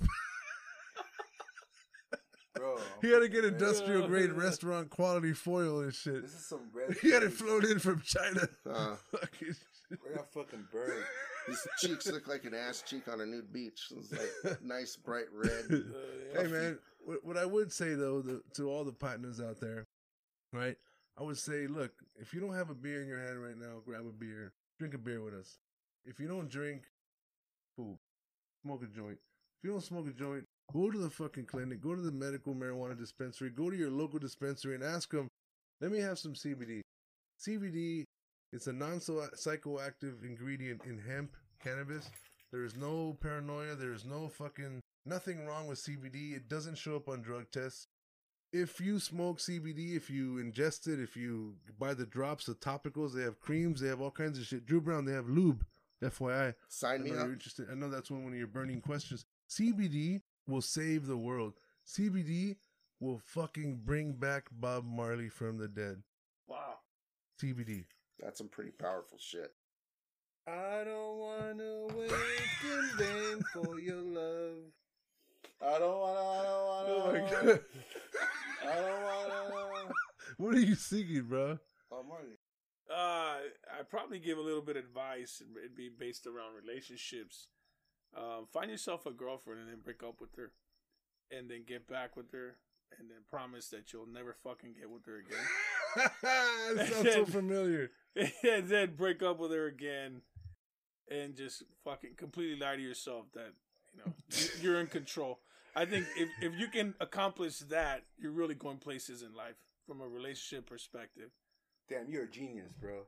[2.54, 2.76] bro.
[3.02, 3.54] He had to get man.
[3.54, 6.22] industrial grade restaurant quality foil and shit.
[6.22, 6.96] This is some red.
[7.02, 7.40] He had it face.
[7.40, 8.48] flown in from China.
[8.70, 9.98] Uh, Fucking shit.
[10.02, 10.92] We're gonna fucking burn.
[11.46, 13.92] his cheeks look like an ass cheek on a nude beach.
[13.96, 15.64] It's like nice bright red.
[15.70, 15.76] Uh,
[16.34, 16.42] yeah.
[16.42, 19.86] hey man, what, what I would say though the, to all the partners out there,
[20.52, 20.76] right?
[21.18, 23.80] I would say, look, if you don't have a beer in your hand right now,
[23.86, 25.58] grab a beer, drink a beer with us.
[26.04, 26.82] If you don't drink,
[27.76, 28.00] cool,
[28.62, 29.18] smoke a joint.
[29.58, 32.54] If you don't smoke a joint, go to the fucking clinic, go to the medical
[32.54, 35.28] marijuana dispensary, go to your local dispensary and ask them,
[35.80, 36.80] let me have some CBD.
[37.40, 38.04] CBD
[38.52, 42.10] is a non-psychoactive ingredient in hemp cannabis.
[42.52, 43.74] There is no paranoia.
[43.74, 46.36] There is no fucking nothing wrong with CBD.
[46.36, 47.86] It doesn't show up on drug tests.
[48.56, 53.12] If you smoke CBD, if you ingest it, if you buy the drops, the topicals,
[53.12, 54.64] they have creams, they have all kinds of shit.
[54.64, 55.64] Drew Brown, they have lube.
[56.02, 57.28] FYI, I Sign know me you're up.
[57.32, 57.66] interested.
[57.70, 59.24] I know that's one, one of your burning questions.
[59.48, 61.54] CBD will save the world.
[61.86, 62.56] CBD
[63.00, 66.02] will fucking bring back Bob Marley from the dead.
[66.46, 66.74] Wow.
[67.42, 67.86] CBD.
[68.20, 69.52] That's some pretty powerful shit.
[70.46, 72.12] I don't wanna wait
[72.64, 74.58] in vain for your love.
[75.62, 76.20] I don't wanna.
[76.20, 76.92] I don't wanna.
[76.92, 77.60] Oh my god.
[78.66, 79.92] I don't wanna.
[80.38, 81.58] what are you singing, bro?
[81.92, 82.38] Oh, Marley.
[82.90, 83.38] Uh,
[83.78, 85.40] I'd probably give a little bit of advice.
[85.40, 87.48] and It'd be based around relationships.
[88.16, 90.52] Um, find yourself a girlfriend and then break up with her,
[91.30, 92.58] and then get back with her,
[92.98, 96.12] and then promise that you'll never fucking get with her again.
[96.24, 97.90] that sounds so familiar.
[98.16, 100.22] and then break up with her again,
[101.10, 103.52] and just fucking completely lie to yourself that
[103.92, 104.12] you know
[104.60, 105.40] you're in control.
[105.76, 109.56] I think if if you can accomplish that, you're really going places in life
[109.86, 111.30] from a relationship perspective.
[111.88, 113.00] Damn, you're a genius, bro.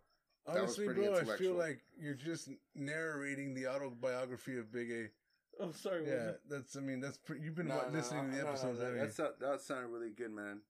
[0.47, 5.07] was Honestly, bro, I feel like you're just narrating the autobiography of Big A.
[5.59, 6.07] Oh, sorry.
[6.07, 6.41] Yeah, it?
[6.49, 6.77] that's.
[6.77, 7.17] I mean, that's.
[7.19, 9.15] Pre- you've been No, wa- no, listening to the no, no, episodes, no, haven't That,
[9.15, 10.61] sound- that sounded really good, man.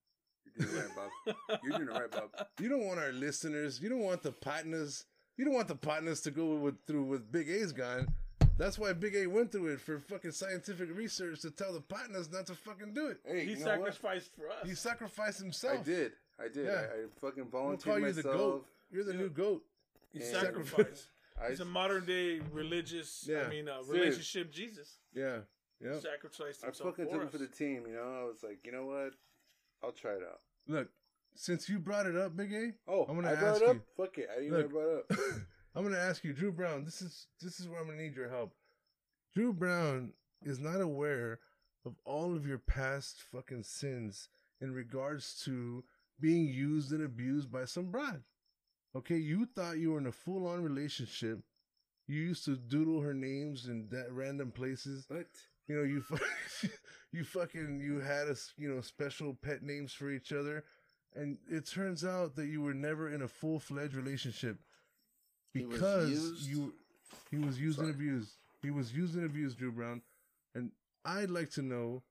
[0.57, 1.61] You're doing it right, Bob.
[1.65, 2.31] You're doing it right, Bob.
[2.59, 2.65] you?
[2.65, 3.81] You don't want our listeners.
[3.81, 5.05] You don't want the partners.
[5.37, 8.07] You don't want the partners to go with through with Big A's gone.
[8.59, 12.31] That's why Big A went through it for fucking scientific research to tell the partners
[12.33, 13.19] not to fucking do it.
[13.27, 13.95] Hey, He you know what?
[13.95, 14.67] sacrificed for us.
[14.67, 15.81] He sacrificed himself.
[15.81, 16.13] I did.
[16.41, 16.67] I did.
[16.67, 16.73] Yeah.
[16.73, 18.67] I, I fucking We'll volunteered call you the goat.
[18.91, 19.19] You're the Yeah.
[19.19, 19.63] new goat.
[20.13, 21.09] He And- sacrificed.
[21.43, 23.27] I, He's a modern day religious.
[23.29, 23.43] Yeah.
[23.43, 23.91] I mean, uh, Dude.
[23.91, 24.97] relationship Jesus.
[25.13, 25.41] Yeah.
[25.85, 25.99] Yeah.
[26.01, 27.33] Sacrificed I himself fucking for took him us.
[27.33, 27.85] for the team.
[27.87, 29.13] You know, I was like, you know what?
[29.85, 30.41] I'll try it out.
[30.67, 30.89] Look,
[31.35, 33.77] since you brought it up, Big A, Oh, I'm gonna I brought ask it up.
[33.77, 33.83] you.
[33.99, 34.59] Fuck it, I didn't Look.
[34.61, 35.19] even brought it up.
[35.77, 36.87] I'm gonna ask you, Drew Brown.
[36.87, 38.55] This is this is where I'm gonna need your help.
[39.35, 41.39] Drew Brown is not aware
[41.85, 44.31] of all of your past fucking sins
[44.63, 45.85] in regards to
[46.19, 48.23] being used and abused by some broad.
[48.97, 51.41] Okay, you thought you were in a full on relationship.
[52.07, 55.05] You used to doodle her names in that random places.
[55.09, 55.27] What?
[55.69, 56.03] You know, you
[57.13, 60.65] you fucking you had a you know special pet names for each other,
[61.15, 64.57] and it turns out that you were never in a full fledged relationship
[65.63, 66.75] because you
[67.31, 68.33] he was used and abused.
[68.63, 70.03] He was used and abused, Drew Brown,
[70.55, 70.71] and
[71.05, 72.03] I'd like to know.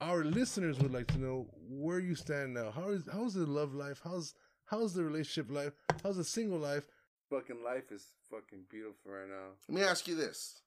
[0.00, 2.70] Our listeners would like to know where you stand now.
[2.70, 4.00] How is how's the love life?
[4.02, 4.34] How's
[4.66, 5.72] how's the relationship life?
[6.02, 6.84] How's the single life?
[7.30, 9.52] Fucking life is fucking beautiful right now.
[9.68, 10.60] Let me ask you this: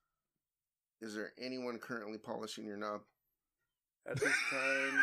[1.02, 3.02] Is there anyone currently polishing your knob?
[4.10, 5.00] At this time,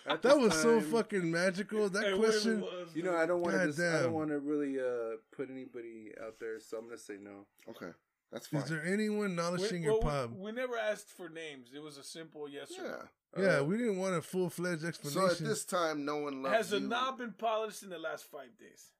[0.05, 1.89] at That this was so fucking magical.
[1.89, 2.57] That Hey, whatever question.
[2.59, 3.65] it was, You know, I don't want to.
[3.67, 7.15] Just, I don't want to really uh put anybody out there, so I'm gonna say
[7.19, 7.47] no.
[7.69, 7.91] Okay,
[8.31, 8.61] That's fine.
[8.61, 10.33] Is there anyone We, gnolishing well, your pub?
[10.35, 11.69] we, we never asked for names.
[11.75, 13.01] It was a simple yes or yeah.
[13.37, 13.43] no.
[13.43, 15.21] yeah, we didn't want a full fledged explanation.
[15.29, 16.87] So at this time, no one loves Has the you.
[16.87, 18.91] knob been polished in the last five days?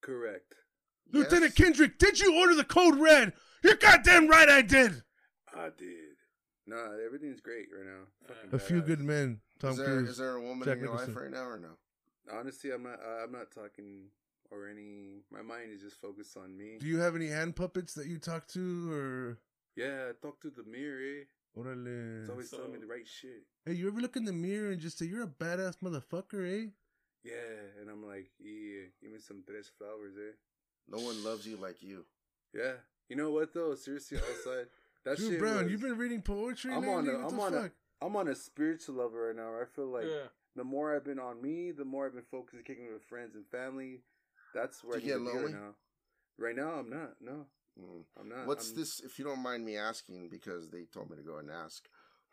[0.00, 0.54] Correct.
[1.12, 1.66] Lieutenant Yes.
[1.66, 3.32] Kendrick, did you order the code red?
[3.62, 5.02] You're goddamn right, I did.
[5.54, 6.07] I did.
[6.68, 8.04] Nah, everything's great right now.
[8.26, 8.86] Fucking A few badass.
[8.86, 9.40] good men.
[9.58, 10.08] Tom Is there, Cruise.
[10.10, 11.14] is there a woman Jack in your Nicholson.
[11.14, 11.70] life right now or no?
[12.30, 13.00] Honestly, I'm not.
[13.00, 14.10] Uh, I'm not talking
[14.50, 15.22] or any.
[15.30, 16.76] My mind is just focused on me.
[16.78, 19.38] Do you have any hand puppets that you talk to, or
[19.76, 21.00] Yeah, I talk to the mirror.
[21.00, 21.24] Eh?
[21.58, 22.20] orale?
[22.20, 23.44] It's always So- telling me the right shit.
[23.64, 26.70] Hey, you ever look in the mirror and just say you're a badass motherfucker, eh?
[27.24, 30.32] Yeah, and I'm like, yeah, give me some Tres Flores, eh?
[30.86, 32.04] No one loves you like you.
[32.54, 32.74] Yeah.
[33.08, 33.74] You know what though?
[33.74, 34.66] Seriously, outside
[35.08, 35.38] that Drew shit.
[35.38, 36.72] Brown, was- you've been reading poetry.
[36.72, 36.94] I'm lately?
[36.94, 37.72] on a- What I'm on a- fuck?
[38.00, 39.60] I'm on a spiritual level right now.
[39.60, 40.28] I feel like yeah.
[40.54, 43.44] the more I've been on me, the more I've been focusing, kicking with friends and
[43.48, 44.02] family.
[44.54, 45.52] That's where Do you I get need lonely?
[45.52, 45.74] right now.
[46.38, 47.14] Right now, I'm not.
[47.20, 47.46] No,
[47.80, 48.04] Mm.
[48.18, 48.46] I'm not.
[48.46, 49.00] What's I'm- this?
[49.00, 51.88] If you don't mind me asking, because they told me to go and ask.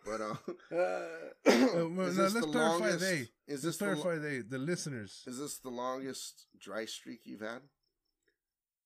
[0.05, 0.35] But uh,
[0.71, 2.99] Uh, well, is now let's the clarify longest?
[2.99, 3.17] they.
[3.21, 5.23] Is Let's this the, lo- clarify they, the listeners.
[5.25, 7.61] is this the longest dry streak you've had?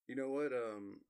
[0.07, 0.51] you know what?
[0.53, 1.01] Um,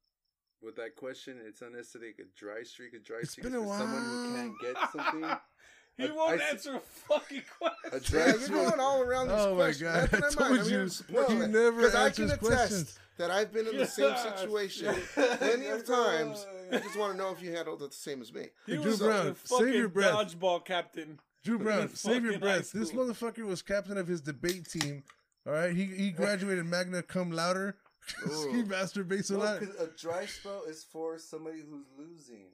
[0.61, 2.13] with that question, it's unnecessary.
[2.19, 4.91] A dry streak, a dry It's streak been is a for someone who can't get
[4.91, 5.29] something.
[5.97, 7.89] he I- won't I s- answer a fucking question.
[7.91, 9.81] A dry Yeah, you're going all around these Oh my questions.
[9.81, 11.47] God, That's I what I'm told I'm here you, to support he you.
[11.47, 12.99] never Because I can answers attest questions.
[13.17, 15.03] that I've been in the same situation shit.
[15.39, 16.45] plenty of times.
[16.71, 18.47] I just want to know if you handled it the same as me.
[18.65, 20.13] He Hey, Drew was Brown, a save your breath.
[20.13, 21.19] dodgeball captain.
[21.43, 22.71] Drew Brown, in save your breath.
[22.73, 25.03] high This motherfucker was captain of his debate team.
[25.47, 27.73] All right, he he graduated magna cum laude.
[28.27, 28.53] Ooh.
[28.53, 29.59] he masturbates a No, lot.
[29.59, 32.47] 'cause a dry spell is for somebody who's losing.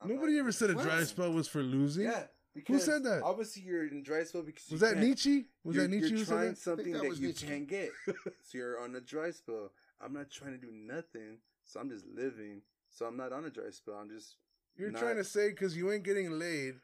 [0.00, 1.08] I'm Nobody not- ever said a dry What?
[1.08, 2.04] spell was for losing.
[2.04, 2.26] Yeah.
[2.54, 3.22] Because said that?
[3.22, 5.48] Obviously, you're in dry spell because Was you that can't- Nietzsche?
[5.64, 6.58] Was that Nietzsche You're trying that?
[6.58, 7.46] something that that, you Nietzsche.
[7.46, 9.72] can't get, so you're on a dry spell.
[10.00, 12.62] I'm not trying to do nothing, so I'm just living.
[12.90, 13.94] So I'm not on a dry spell.
[13.96, 14.36] I'm just.
[14.76, 16.80] You're not- trying to say because you ain't getting laid,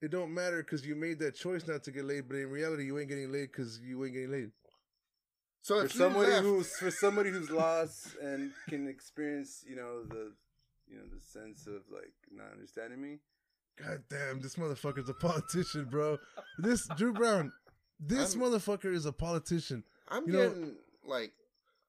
[0.00, 2.28] it don't matter because you made that choice not to get laid.
[2.28, 4.50] But in reality, you ain't getting laid because you ain't getting laid.
[5.62, 10.32] So for somebody left, who's for somebody who's lost and can experience, you know, the,
[10.88, 13.18] you know, the sense of like not understanding me.
[13.78, 16.18] God damn, this motherfucker's a politician, bro.
[16.58, 17.52] This Drew Brown,
[17.98, 19.84] this I'm- motherfucker is a politician.
[20.08, 21.32] I'm you know, getting like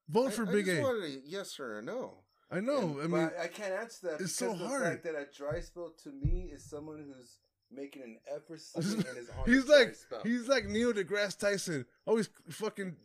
[0.09, 0.85] Vote I, for I Big A.
[0.85, 2.17] a yes or a no.
[2.51, 2.99] I know.
[3.01, 4.83] I mean, but I can't answer that it's because so the hard.
[4.83, 7.37] fact that a dry spell to me is someone who's
[7.75, 10.21] making an effort something and is on he's like spell.
[10.23, 12.95] he's like Neil deGrasse Tyson, always fucking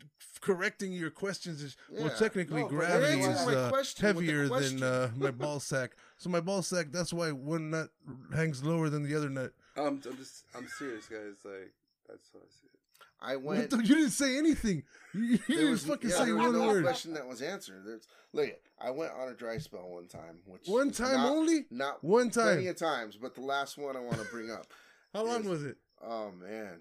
[0.40, 1.62] correcting your questions.
[1.62, 5.92] Is- Well, technically, No, gravity is uh, question heavier than uh, my ball sack.
[6.18, 7.90] So my ball sack, that's why one nut
[8.34, 9.52] hangs lower than the other nut.
[9.76, 11.36] Um, I'm just, I'm serious, guys.
[11.44, 11.72] Like
[12.08, 12.75] that's how I see it.
[13.20, 13.70] I went.
[13.70, 14.82] the, you didn't say anything.
[15.14, 16.84] You, didn't was, fucking yeah, say one no word.
[16.84, 17.82] question that was answered.
[17.86, 21.64] There's, look, I went on a dry spell one time, which One time not, only?
[21.70, 24.66] not One time, plenty of times, but the last one I want to bring up.
[25.14, 25.76] How long was it?
[26.02, 26.80] Oh man,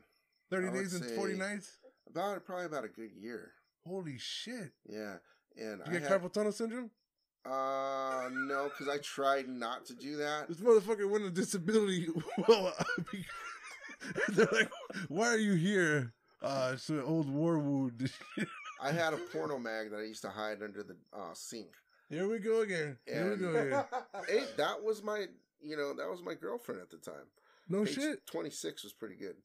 [0.51, 1.77] 30 I days and 40 nights?
[2.09, 3.51] about probably about a good year.
[3.87, 4.71] Holy shit.
[4.89, 5.15] Yeah,
[5.57, 6.91] and You I get had, carpal tunnel syndrome?
[7.45, 10.49] uh no, because I tried not to do that.
[10.49, 12.07] This motherfucker went on disability.
[12.49, 12.73] well,
[14.29, 14.69] they're like,
[15.07, 16.13] why are you here?
[16.41, 18.11] Uh, it's an old war wound.
[18.81, 21.67] I had a porno mag that I used to hide under the uh, sink.
[22.09, 22.97] Here we go again.
[23.07, 23.83] Here we And- go again.
[24.27, 25.25] Hey, that was my,
[25.61, 27.25] you know, that was my girlfriend at the time.
[27.69, 28.25] No Page shit.
[28.27, 29.35] Twenty six was pretty good,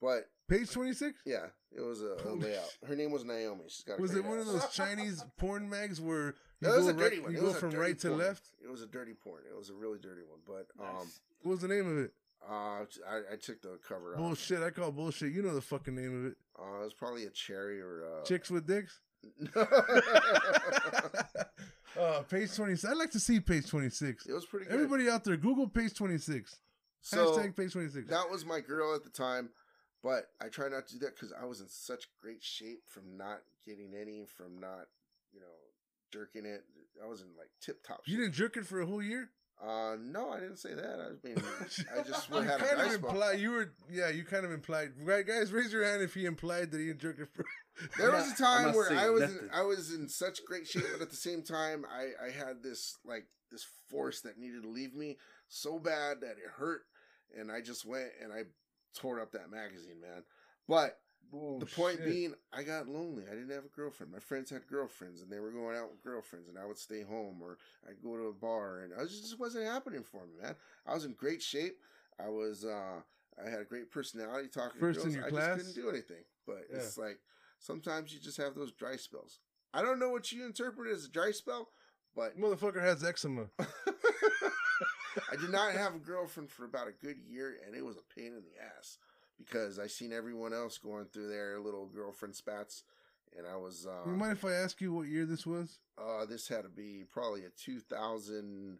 [0.00, 1.20] but Page 26?
[1.26, 2.64] yeah, it was a, a Holy layout.
[2.86, 3.64] Her name was Naomi.
[3.68, 3.98] She's got.
[3.98, 4.52] A Was great it one of ass.
[4.52, 7.32] those Chinese porn mags where you It was go, a dirty right, one.
[7.32, 8.20] you It go was a from dirty right to porn.
[8.20, 8.44] left?
[8.64, 9.42] It was a dirty porn.
[9.50, 10.40] It was a really dirty one.
[10.46, 11.20] But um, Nice.
[11.42, 12.12] What was the name of it?
[12.48, 14.18] Uh, I, I took the cover off.
[14.18, 14.62] Bullshit.
[14.62, 15.32] I call bullshit.
[15.32, 16.36] You know the fucking name of it.
[16.58, 19.00] Uh, it was probably a cherry or uh, Chicks with dicks?
[19.56, 19.64] uh,
[22.28, 22.84] page 26.
[22.84, 24.26] I'd like to see page 26.
[24.26, 24.74] it was pretty good.
[24.74, 26.56] Everybody out there, Google page 26.
[27.00, 28.08] so Hashtag page 26.
[28.08, 29.50] that was my girl at the time,
[30.02, 33.16] but I try not to do that because I was in such great shape from
[33.16, 34.86] not getting any, from not,
[35.32, 35.46] you know,
[36.12, 36.64] jerking it.
[37.02, 38.02] I was in like tip top.
[38.06, 39.30] you didn't jerk it for a whole year?
[39.64, 40.98] Uh, no, I didn't say that.
[41.00, 41.36] I mean,
[41.96, 43.38] I just you had a kind of implied.
[43.38, 44.90] You were, yeah, you kind of implied.
[45.00, 47.44] Right, guys, raise your hand if he implied that he didn't jerk it for.
[47.96, 49.50] There was a not- I'm time where I was in.
[49.52, 52.98] I was in such great shape, but at the same time, I I had this
[53.04, 55.16] like this force that needed to leave me
[55.48, 56.82] so bad that it hurt,
[57.38, 58.42] and I just went and I
[58.94, 60.24] tore up that magazine, man.
[60.68, 60.98] But
[61.32, 63.24] the point being, I got lonely.
[63.26, 64.12] I didn't have a girlfriend.
[64.12, 67.02] My friends had girlfriends, and they were going out with girlfriends, and I would stay
[67.02, 67.58] home or
[67.88, 70.54] I'd go to a bar, and I just, just wasn't happening for me, man.
[70.86, 71.78] I was in great shape.
[72.22, 73.00] I was, uh,
[73.44, 75.16] I had a great personality talking First to in girls.
[75.16, 75.56] your I class?
[75.62, 76.24] just couldn't do anything.
[76.46, 76.76] But Yeah.
[76.78, 77.18] it's like
[77.58, 79.38] sometimes you just have those dry spells.
[79.72, 81.70] I don't know what you interpret as a dry spell,
[82.14, 83.46] But Motherfucker has eczema.
[83.58, 88.14] I did not have a girlfriend for about a good year, and it was a
[88.14, 88.98] pain in the ass
[89.38, 92.84] because I seen everyone else going through their little girlfriend spats,
[93.36, 93.86] and I was.
[93.86, 95.78] Uh, you mind if I ask you what year this was?
[95.98, 98.78] uh, this had to be probably a two thousand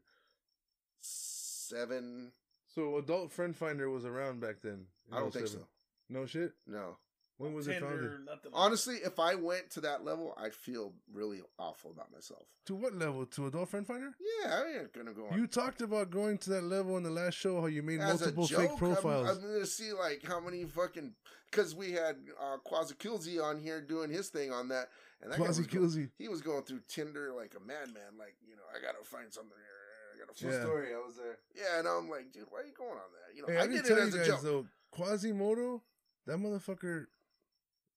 [1.01, 2.33] seven.
[2.75, 4.87] So Adult Friend Finder was around back then.
[5.13, 5.67] I don't think so.
[6.09, 6.53] No shit.
[6.67, 6.97] No,
[7.39, 8.11] When was it founded?
[8.27, 12.43] Like honestly, if I went to that level, I'd feel really awful about myself.
[12.67, 13.27] To what level?
[13.27, 14.13] To Adult Friend Finder?
[14.45, 15.37] Yeah, I ain't gonna go on.
[15.39, 17.61] You talked about going to that level in the last show.
[17.61, 19.29] How you made As multiple joke, fake I'm- profiles.
[19.29, 21.15] I'm, gonna see like how many fucking
[21.51, 24.89] because we had uh, Quasi on here doing his thing on that,
[25.21, 28.17] and that guy Quasi go- he was going through Tinder like a madman.
[28.19, 30.15] Like you know, I gotta find something here.
[30.15, 30.67] I gotta True find Yeah.
[30.69, 30.95] story.
[30.95, 31.39] I was there.
[31.57, 33.35] Yeah, and I'm like, dude, why are you going on that?
[33.35, 34.41] You know, Hey, I I, can did tell it you as a guys joke.
[34.43, 35.81] though, Quasimodo,
[36.27, 37.07] that motherfucker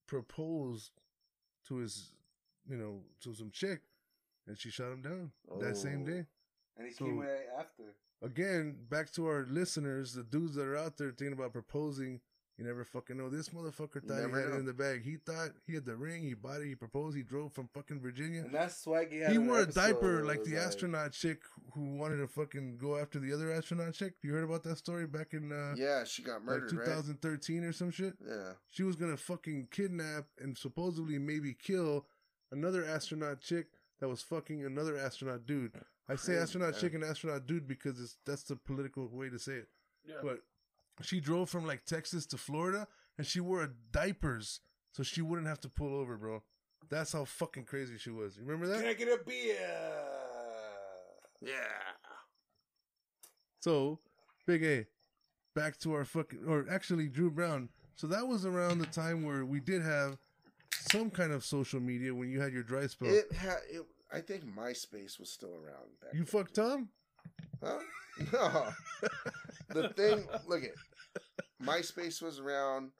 [0.07, 0.91] proposed
[1.67, 2.13] to his,
[2.69, 3.81] you know, to some chick,
[4.47, 6.05] and she shot him down that same Oh.
[6.05, 6.25] day.
[6.77, 7.95] And he So- came right after.
[8.21, 12.21] Again, back to our listeners, the dudes that are out there thinking about proposing.
[12.57, 13.29] You never fucking know.
[13.29, 14.55] This motherfucker thought never he had know.
[14.55, 15.03] it in the bag.
[15.03, 16.23] He thought he had the ring.
[16.23, 16.67] He bought it.
[16.67, 17.17] He proposed.
[17.17, 18.41] He drove from fucking Virginia.
[18.43, 21.41] And that's Swaggy had He wore a diaper where it like the astronaut chick
[21.73, 24.13] who wanted to fucking go after the other astronaut chick.
[24.23, 26.85] You heard about that story back in uh, Yeah, she got like murdered, right?
[26.85, 28.13] 2013 or some shit?
[28.25, 32.05] Yeah, She was gonna fucking kidnap and supposedly maybe kill
[32.53, 33.67] another astronaut chick
[33.99, 35.73] that was fucking another astronaut dude.
[36.07, 36.79] I say Crazy, astronaut man.
[36.81, 39.67] chick and astronaut dude because it's that's the political way to say it.
[40.07, 40.15] Yeah.
[40.23, 40.39] But
[41.03, 42.87] she drove from like Texas to Florida
[43.17, 46.41] and she wore diapers so she wouldn't have to pull over, bro.
[46.89, 48.37] That's how fucking crazy she was.
[48.37, 48.79] You remember that?
[48.79, 49.57] Can I get a beer?
[51.41, 51.51] yeah.
[53.59, 53.99] So,
[54.45, 54.85] Big A,
[55.55, 57.69] back to our fucking, or actually Drew Brown.
[57.95, 60.17] So that was around the time where we did have
[60.71, 63.09] some kind of social media when you had your dry spell.
[63.09, 63.57] It had.
[63.69, 63.81] It,
[64.13, 66.13] I think MySpace was still around back.
[66.13, 66.25] you then.
[66.27, 66.89] fucked Tom?
[67.63, 67.79] Huh?
[68.31, 68.69] No.
[69.75, 70.71] The thing, look at
[71.63, 72.91] MySpace was around,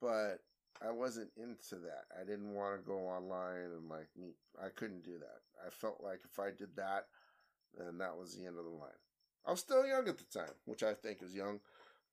[0.00, 0.38] but
[0.86, 2.04] I wasn't into that.
[2.20, 4.36] I didn't want to go online and like meet.
[4.62, 5.40] I couldn't do that.
[5.66, 7.06] I felt like if I did that,
[7.76, 8.90] then that was the end of the line.
[9.46, 11.60] I was still young at the time, which I think is young.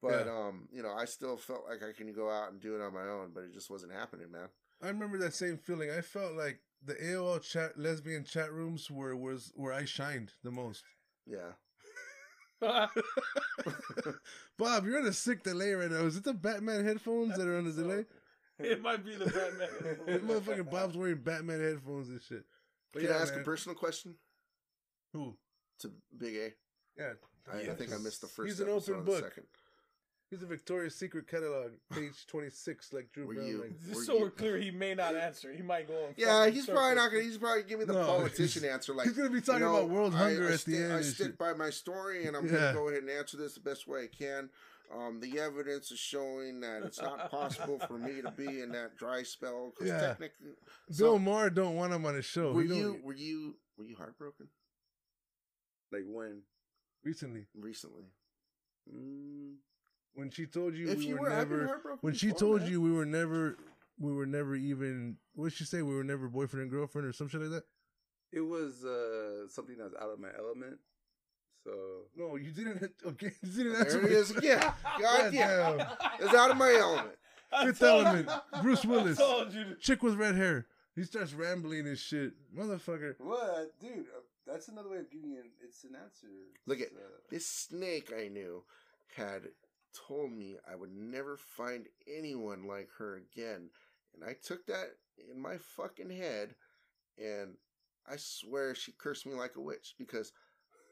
[0.02, 0.32] But Yeah.
[0.32, 2.94] um, you know, I still felt like I can go out and do it on
[2.94, 4.50] my own, but it just wasn't happening, man.
[4.82, 5.92] I remember that same feeling.
[5.92, 10.50] I felt like the AOL chat lesbian chat rooms were was where I shined the
[10.52, 10.84] most.
[11.28, 11.52] Yeah.
[14.58, 16.06] Bob, you're on a sick delay right now.
[16.06, 18.06] Is it the Batman headphones that are on the delay?
[18.60, 19.70] it might be the Batman.
[20.06, 22.44] That motherfucking Bob's wearing Batman headphones and shit.
[22.94, 23.42] But Can yeah, I ask man.
[23.42, 24.16] a personal question
[25.14, 25.36] Who?
[25.80, 26.54] to Big A?
[26.98, 27.14] Yeah,
[27.52, 28.48] I, I think I missed the first.
[28.48, 29.24] He's an open book.
[29.24, 29.48] Second.
[30.32, 33.48] He's a Victoria's Secret catalog, page twenty six, like Drew Were Brown.
[33.48, 35.54] you- like- Just Were so you- we're clear, he may not answer.
[35.54, 36.06] He might go.
[36.06, 37.24] on Yeah, fucking he's probably not gonna.
[37.24, 38.94] He's probably giving me the No, politician answer.
[38.96, 40.94] Like he's gonna be talking you know, about world hunger I at stick, the end.
[40.94, 42.52] I stick by my story, and I'm Yeah.
[42.54, 44.50] gonna go ahead and answer this the best way I can.
[44.92, 48.98] Um, the evidence is showing that it's not possible for me to be in that
[48.98, 49.72] dry spell.
[49.78, 50.00] 'cause Yeah.
[50.02, 50.56] technically,
[50.88, 52.52] Bill so- Maher don't want him on his show.
[52.52, 54.50] were He don't- you were you were you heartbroken
[55.92, 56.44] Like when?
[57.04, 58.12] recently recently?
[58.94, 59.56] Mm,
[60.16, 62.72] when she told you if we you were were, never when she before, told man.
[62.72, 63.58] you we were never
[64.00, 67.14] we were never even what did she say we were never boyfriend and girlfriend or
[67.14, 67.64] some shit like that
[68.34, 70.78] it was uh, something that was out of my element.
[71.66, 71.72] So
[72.16, 74.60] no you didn't okay you didn't answer it is again.
[75.00, 75.88] God damn, damn.
[76.20, 77.16] it's out of my element.
[77.64, 78.30] Fifth Element
[78.62, 79.64] Bruce Willis I told you.
[79.66, 84.00] to- chick with red hair he starts rambling and shit motherfucker what, dude?
[84.00, 85.38] Uh, that's another way of giving you.
[85.40, 86.28] An, it's an answer.
[86.66, 88.64] Look at uh, this snake I knew
[89.16, 89.44] had
[90.08, 93.70] told me I would never find anyone like her again.
[94.14, 94.88] And I took that
[95.32, 96.56] in my fucking head
[97.18, 97.56] and
[98.10, 100.32] I swear she cursed me like a witch because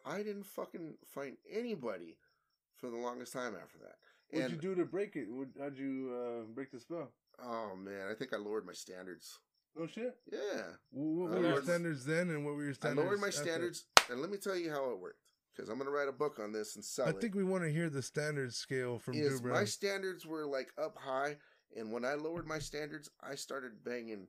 [0.05, 2.17] I didn't fucking find anybody
[2.77, 3.95] for the longest time after that.
[4.29, 7.11] what'd And you do to break it What- how'd you uh, break the spell
[7.43, 9.39] oh man, I think I lowered my standards.
[9.75, 10.63] no shit Yeah.
[10.91, 13.27] what, what I were your standards then and what were your I standards lowered my
[13.27, 13.43] after?
[13.43, 15.28] standards and let me tell you how it worked.
[15.59, 17.19] Because I'm gonna write a book on this and sell I it.
[17.19, 20.69] think we want to hear the standard scale from is Brown my standards were like
[20.81, 21.35] up high,
[21.75, 24.27] and when I lowered my standards, I started banging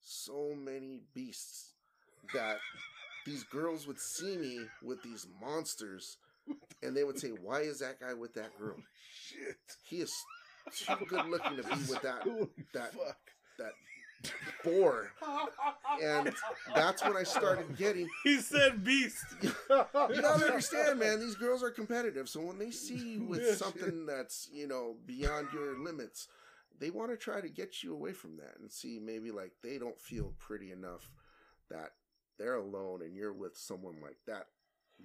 [0.00, 1.74] so many beasts
[2.32, 2.58] that
[3.26, 6.16] these girls would see me with these monsters,
[6.80, 8.76] and they would say, "Why is that guy with that girl?
[9.12, 10.12] shit He is
[10.76, 13.18] too good looking to be with that Holy that fuck
[13.58, 13.72] that
[14.64, 15.10] boar."
[16.02, 16.32] And
[16.74, 19.24] that's when I started getting He said beast.
[19.42, 21.20] you don't understand, man.
[21.20, 25.48] These girls are competitive, so when they see you with something that's you know beyond
[25.52, 26.28] your limits,
[26.78, 29.78] they want to try to get you away from that and see maybe like they
[29.78, 31.10] don't feel pretty enough
[31.70, 31.90] that
[32.38, 34.46] they're alone and you're with someone like that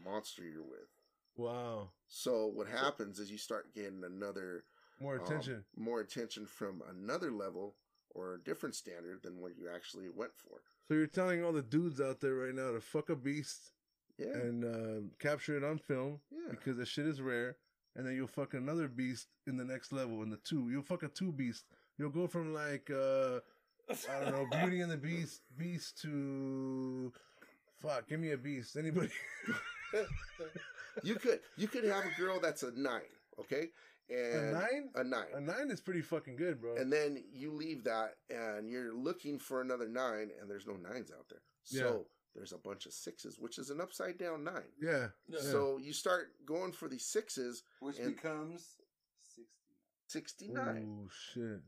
[0.05, 0.89] monster you're with.
[1.35, 1.89] Wow.
[2.07, 4.65] So what happens is you start getting another
[4.99, 5.63] More um, attention.
[5.75, 7.75] more attention from another level
[8.13, 10.61] or a different standard than what you actually went for.
[10.87, 13.71] so you're telling all the dudes out there right now to fuck a beast
[14.17, 16.51] Yeah, and uh, capture it on film yeah.
[16.51, 17.57] because the shit is rare,
[17.95, 20.69] and then you'll fuck another beast in the next level in the two.
[20.69, 21.65] You'll fuck a two beast.
[21.97, 23.39] You'll go from like uh
[23.89, 27.11] I don't know, Beauty and the Beast, Beast to
[27.81, 28.07] fuck.
[28.07, 28.77] Give me a beast.
[28.77, 29.09] Anybody?
[31.03, 33.01] you could you could have a girl that's a nine,
[33.39, 33.69] okay,
[34.13, 34.89] a and nine?
[34.95, 36.75] a nine, A nine is pretty fucking good, bro.
[36.75, 41.11] and then you leave that and you're looking for another nine, and there's no nines
[41.11, 41.41] out there.
[41.63, 42.05] So
[42.35, 44.71] there's a bunch of sixes, which is an upside down nine.
[44.81, 45.07] yeah.
[45.27, 45.39] Yeah.
[45.41, 48.77] So you start going for the sixes, Which becomes
[50.07, 50.47] sixty.
[50.47, 50.87] 69.
[51.05, 51.61] Oh shit.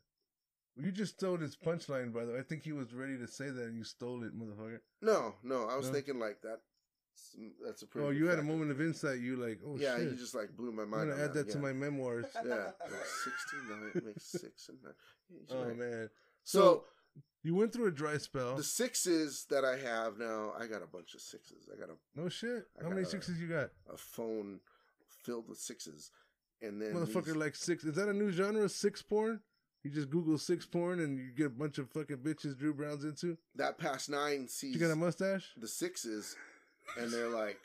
[0.78, 2.40] You just stole his punchline, by the way.
[2.40, 4.80] I think he was ready to say that, and you stole it, motherfucker.
[5.02, 5.94] No, no, I was No?
[5.94, 6.60] thinking like that.
[7.66, 8.08] That's a pretty.
[8.08, 9.20] Oh, you had a moment of insight.
[9.20, 10.12] You like, oh yeah, shit.
[10.12, 11.04] you just like blew my mind.
[11.04, 11.62] I'm gonna add that to yeah.
[11.64, 12.26] my memoirs.
[12.46, 12.72] Yeah,
[13.24, 14.94] sixty-nine makes six and nine.
[15.50, 15.78] Oh right.
[15.78, 16.10] man.
[16.44, 16.84] So
[17.44, 18.56] You went through a dry spell.
[18.56, 21.70] the sixes that I have now, I got a bunch of sixes.
[21.74, 22.66] I got a, No shit.
[22.80, 23.70] I How many got a- sixes you got?
[23.92, 24.60] a phone
[25.24, 26.12] filled with sixes,
[26.62, 27.84] and then Motherfucker, these- like six.
[27.84, 28.68] Is that a new genre?
[28.70, 29.40] Six porn?
[29.84, 33.04] You just Google six porn and you get a bunch of fucking bitches Drew Brown's
[33.04, 33.38] into.
[33.56, 35.52] that past nine sees You got a mustache?
[35.58, 36.36] the sixes,
[36.98, 37.60] and they're like,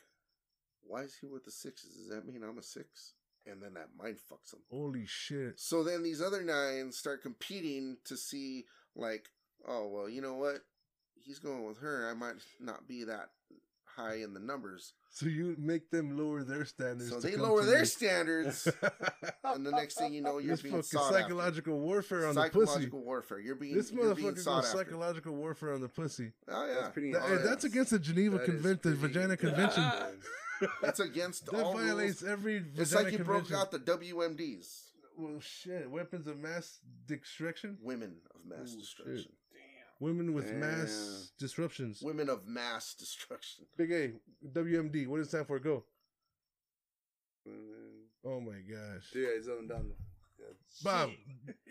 [0.82, 1.94] "Why is he with the sixes?
[1.96, 3.14] Does that mean I'm a six?
[3.46, 4.60] And then that mind fucks them.
[4.70, 5.58] Holy shit.
[5.58, 9.30] So then these other nines start competing to see, like,
[9.66, 10.58] oh well, you know what?
[11.14, 12.08] He's going with her.
[12.10, 13.30] I might not be that
[14.00, 14.94] high in the numbers.
[15.10, 17.10] So you make them lower their standards.
[17.10, 17.84] So they lower their you.
[17.84, 18.68] standards,
[19.44, 21.18] and the next thing you know, you're This being fucking sought after.
[21.22, 22.66] psychological warfare on the pussy.
[22.66, 23.40] Psychological warfare.
[23.40, 26.32] You're being This you're motherfucker sought psychological warfare on the pussy.
[26.48, 27.12] Oh yeah, That's pretty.
[27.12, 27.42] That- Oh, hey.
[27.44, 29.84] That's against the Geneva That is Convention, the Vagina Convention.
[30.84, 32.32] it's against that all violates rules.
[32.32, 32.64] every.
[32.76, 34.66] It's like you broke out the WMDs,
[35.18, 35.90] Well, shit.
[35.90, 37.78] Weapons of mass destruction.
[37.82, 39.39] women of mass Ooh, destruction, Damn.
[40.00, 40.60] Women with Damn.
[40.60, 42.00] mass disruptions.
[42.02, 43.66] women of mass destruction.
[43.76, 44.12] Big A.
[44.48, 45.06] WMD.
[45.06, 45.58] What does it stand for?
[45.58, 45.84] Go.
[47.46, 49.10] Mm, Oh my gosh.
[49.12, 49.92] Dude, I zoned down.
[50.82, 51.10] Bob.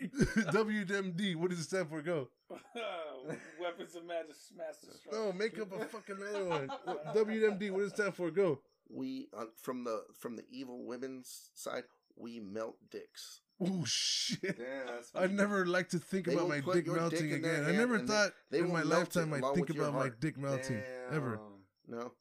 [0.52, 1.34] WMD.
[1.36, 2.02] What does it stand for?
[2.02, 2.28] Go.
[3.60, 5.12] Weapons of mass, mass destruction.
[5.12, 6.70] No, make up a fucking other one.
[7.14, 7.70] WMD.
[7.72, 8.30] What does it stand for?
[8.30, 8.60] Go.
[8.88, 11.84] We uh, from the from the evil women's side,
[12.16, 13.40] we melt dicks.
[13.62, 14.56] Oh shit.
[14.58, 17.64] Damn, I never like to think They about my dick melting dick again.
[17.66, 20.82] I never and they- thought they in my lifetime I'd think about my dick melting.
[21.12, 21.38] Ever.
[21.86, 22.12] No,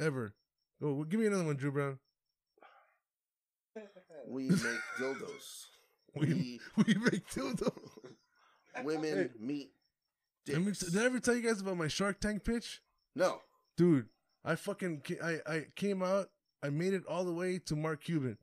[0.00, 0.34] Ever.
[0.80, 1.98] Oh, well, give me another one, Drew Brown.
[4.28, 4.60] we make
[4.98, 5.66] dildos.
[6.16, 6.26] We,
[6.76, 7.70] We we make dildo.
[8.82, 9.70] women meet
[10.46, 10.78] dicks.
[10.80, 12.80] Did I ever tell you guys about my Shark Tank pitch?
[13.14, 13.40] No,
[13.76, 14.06] Dude,
[14.44, 16.30] I fucking I I came out.
[16.62, 18.38] I made it all the way to Mark Cuban,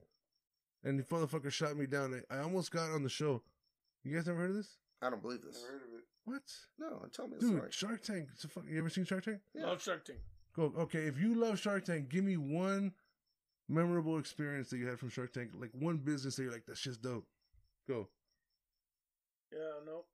[0.86, 2.22] and the motherfucker shot me down.
[2.30, 3.42] I I almost got on the show.
[4.04, 4.78] You guys never heard of this?
[5.02, 5.62] I don't believe this.
[5.62, 6.04] Never heard of it.
[6.24, 6.42] What?
[6.80, 7.72] No, tell me the Dude, story.
[7.72, 8.30] Shark Tank.
[8.34, 9.40] It's a fuck, you ever seen Shark Tank?
[9.54, 9.66] Yeah.
[9.66, 10.20] Love Shark Tank.
[10.56, 10.74] Go.
[10.80, 12.94] Okay, if you love Shark Tank, give me one
[13.68, 15.52] memorable experience that you had from Shark Tank.
[15.60, 17.26] Like one business that you're like, that shit's dope.
[17.88, 18.08] Go.
[19.52, 20.06] Yeah, no.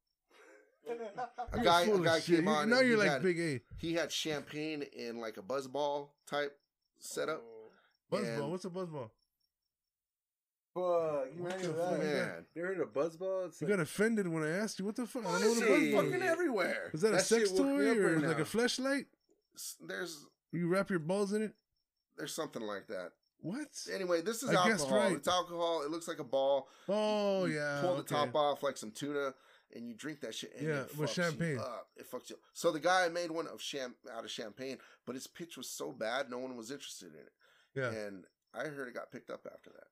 [1.53, 2.37] A guy, a guy shit.
[2.37, 2.69] came on.
[2.69, 3.61] Now and you're like had, Big A.
[3.77, 6.57] He had champagne in like a buzzball type
[6.99, 7.43] setup.
[7.45, 8.17] Oh.
[8.17, 8.41] Buzzball.
[8.41, 9.09] And- What's a buzzball?
[10.73, 11.89] Fuck, you What ready the that?
[11.89, 11.99] fuck?
[11.99, 13.47] Man, You ever heard of Buzzball?
[13.47, 14.85] It's You like, got offended when I asked you.
[14.85, 15.25] What the fuck?
[15.25, 16.91] I don't know what a it buzzball fucking everywhere.
[16.93, 18.41] Is that, a sex shit woke me toy or right like now.
[18.43, 19.05] a flashlight?
[19.85, 21.53] There's You wrap your balls in it?
[22.17, 23.11] there's something like that.
[23.41, 23.67] What?
[23.93, 24.97] Anyway, this is I alcohol.
[24.99, 25.11] right.
[25.13, 25.81] It's alcohol.
[25.83, 26.67] It looks like a ball.
[26.87, 27.79] Oh You yeah.
[27.81, 28.15] Pull the okay.
[28.15, 29.33] top off like some tuna,
[29.75, 30.53] and you drink that shit.
[30.57, 31.57] And Yeah, it with fucks you champagne.
[31.57, 31.87] up.
[31.97, 32.35] It fucks you.
[32.35, 32.41] up.
[32.53, 35.91] So the guy made one of sham out of champagne, but his pitch was so
[35.91, 37.31] bad, no one was interested in it.
[37.75, 37.89] Yeah.
[38.05, 39.87] And I heard it got picked up after that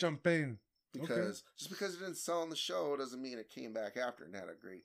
[0.00, 0.58] Champagne.
[0.92, 4.24] because just because it didn't sell on the show doesn't mean it came back after
[4.24, 4.82] and had a great,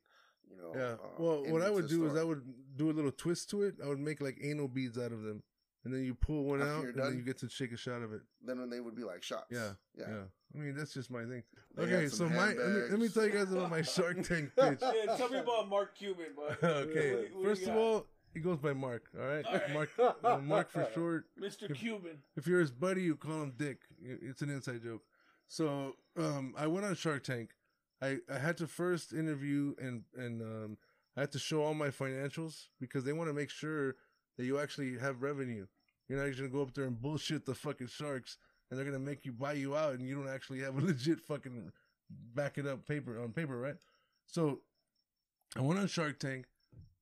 [0.49, 0.71] you know.
[0.75, 0.93] Yeah.
[0.93, 2.15] uh, well, what I would the do is.
[2.15, 2.43] I would
[2.75, 3.75] do a little twist to it.
[3.83, 5.41] I would make like anal beads out of them,
[5.83, 7.77] and then you pull one After out, you're and then you get to shake a
[7.77, 8.21] shot of it.
[8.45, 9.45] then when they would be like shots.
[9.51, 9.71] Yeah.
[9.97, 10.05] yeah.
[10.09, 10.21] Yeah.
[10.53, 11.43] I mean, that's just my thing.
[11.75, 14.21] They okay, so some my let me, let me tell you guys about my Shark
[14.23, 14.79] Tank pitch.
[14.81, 16.57] Yeah, tell me about Mark Cuban, bud.
[16.63, 18.05] okay, What- what first of all,
[18.35, 19.05] he goes by Mark.
[19.19, 19.73] All right, All right.
[19.73, 19.89] Mark.
[20.23, 21.25] uh, Mark for short.
[21.41, 21.73] Mr.
[21.73, 22.19] Cuban.
[22.35, 23.79] If you're his buddy, you call him Dick.
[24.03, 25.01] It's an inside joke.
[25.47, 27.49] So um, I went on Shark Tank.
[28.01, 30.77] I, I had to first interview and and um,
[31.15, 33.95] I had to show all my financials because they want to make sure
[34.37, 35.65] that you actually have revenue.
[36.09, 38.37] You're not just gonna go up there and bullshit the fucking sharks,
[38.69, 41.21] and they're gonna make you buy you out, and you don't actually have a legit
[41.21, 41.71] fucking
[42.35, 43.77] back it up paper on paper, right?
[44.27, 44.59] So
[45.57, 46.45] I went on Shark Tank,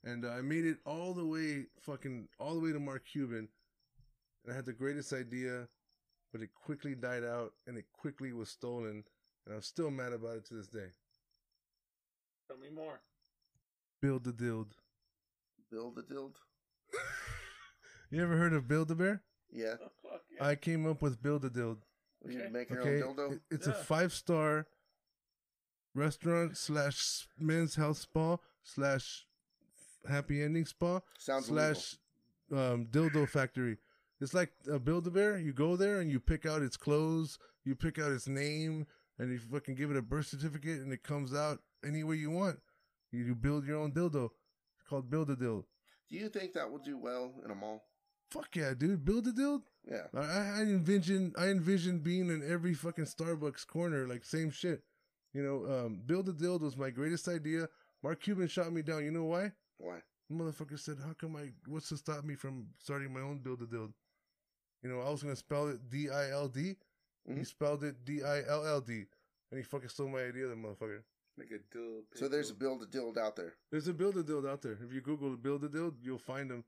[0.04, 3.47] and uh, I made it all the way, fucking all the way to Mark Cuban,
[4.43, 5.68] and I had the greatest idea,
[6.32, 9.04] but it quickly died out, and it quickly was stolen,
[9.45, 10.89] and I'm still mad about it to this day.
[12.47, 13.01] Tell me more.
[14.01, 14.76] Build the dild.
[15.72, 16.38] Build a dild.
[18.12, 19.24] You ever heard of Build a Bear?
[19.51, 19.74] Yeah.
[19.84, 20.45] Oh, fuck yeah.
[20.45, 21.84] I came up with Build a Dild.
[22.28, 22.49] You Okay.
[22.51, 23.32] make your Okay, own dildo.
[23.34, 24.68] It- it's a five star
[25.95, 29.26] restaurant slash men's health spa slash
[30.08, 31.95] happy ending spa Sounds slash
[32.51, 33.78] um, dildo factory.
[34.22, 35.38] It's like a Build a Bear.
[35.38, 38.88] You go there and you pick out its clothes, you pick out its name,
[39.20, 42.32] and you fucking give it a birth certificate, and it comes out any way you
[42.32, 42.60] want.
[43.12, 44.30] You, you build your own dildo.
[44.76, 45.66] It's called Build a Dild.
[46.10, 47.84] Do you think that will do well in a mall?
[48.30, 49.06] Fuck yeah, dude!
[49.06, 49.62] Build a dild.
[49.89, 50.08] Yeah.
[50.16, 54.82] I, I envision I envision being in every fucking Starbucks corner, like same shit.
[55.34, 57.68] You know, um, build a dild was my greatest idea.
[58.01, 59.04] Mark Cuban shot me down.
[59.04, 59.51] You know why?
[59.78, 60.00] Why?
[60.30, 61.52] The motherfucker said, "How come I?
[61.68, 63.94] What's to stop me from starting my own build a dild?"
[64.82, 66.78] You know, I was gonna spell it D I L D.
[67.26, 67.46] He Mhm.
[67.46, 69.06] spelled it D I L L D,
[69.50, 70.48] and he fucking stole my idea.
[70.48, 71.04] The motherfucker.
[71.38, 72.04] Like a dill.
[72.16, 73.56] So there's a build a dild out there.
[73.72, 74.78] There's a build a dild out there.
[74.82, 76.64] If you Google build a dild, you'll find them.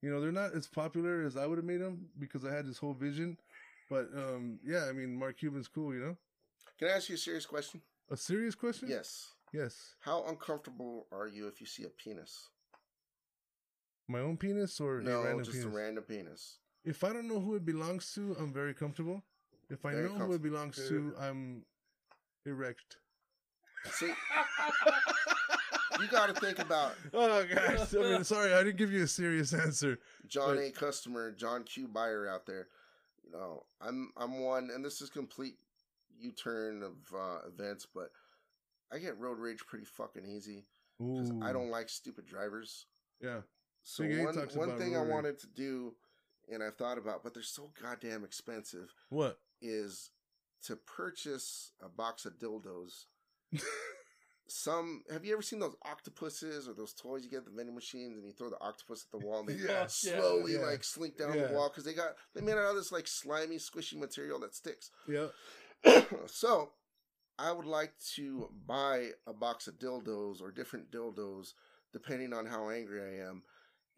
[0.00, 2.66] You know, they're not as popular as I would have made them because I had
[2.66, 3.38] this whole vision.
[3.90, 5.92] But um, yeah, I mean, Mark Cuban's cool.
[5.94, 6.16] You know.
[6.78, 7.82] Can I ask you a serious question?
[8.10, 8.88] A serious question?
[8.88, 9.34] Yes.
[9.52, 9.94] Yes.
[10.00, 12.48] How uncomfortable are you if you see a penis?
[14.08, 15.66] My own penis or a No, random just penis?
[15.66, 16.58] a random penis.
[16.84, 19.24] if I don't know who it belongs to, I'm very comfortable.
[19.68, 21.64] If I Very know who it belongs to, I'm
[22.44, 22.98] erect.
[23.90, 24.06] See,
[26.00, 29.08] you got to think about Oh gosh, I mean, sorry, I didn't give you a
[29.08, 29.98] serious answer.
[30.28, 30.70] John But- A.
[30.70, 31.88] Customer, John Q.
[31.88, 32.68] Buyer out there.
[33.24, 35.56] You know, I'm I'm one, and this is complete
[36.18, 38.10] U-turn of uh, events, but
[38.92, 40.64] I get road rage pretty fucking easy
[40.98, 42.86] because I don't like stupid drivers.
[43.20, 43.40] Yeah.
[43.82, 45.08] So Big one one thing I rage.
[45.10, 45.94] wanted to do,
[46.52, 49.38] and I've thought about, but they're so goddamn expensive, What?
[49.60, 50.10] is
[50.64, 53.06] to purchase a box of dildos.
[54.48, 57.74] Some have you ever seen those octopuses or those toys you get at the vending
[57.74, 60.60] machines and you throw the octopus at the wall and they Yeah, slowly yeah.
[60.60, 63.56] like slink down the wall because they got they made out of this like slimy
[63.56, 64.92] squishy material that sticks.
[65.08, 65.26] Yeah.
[66.26, 66.70] so
[67.38, 71.52] I would like to buy a box of dildos or different dildos
[71.92, 73.42] depending on how angry I am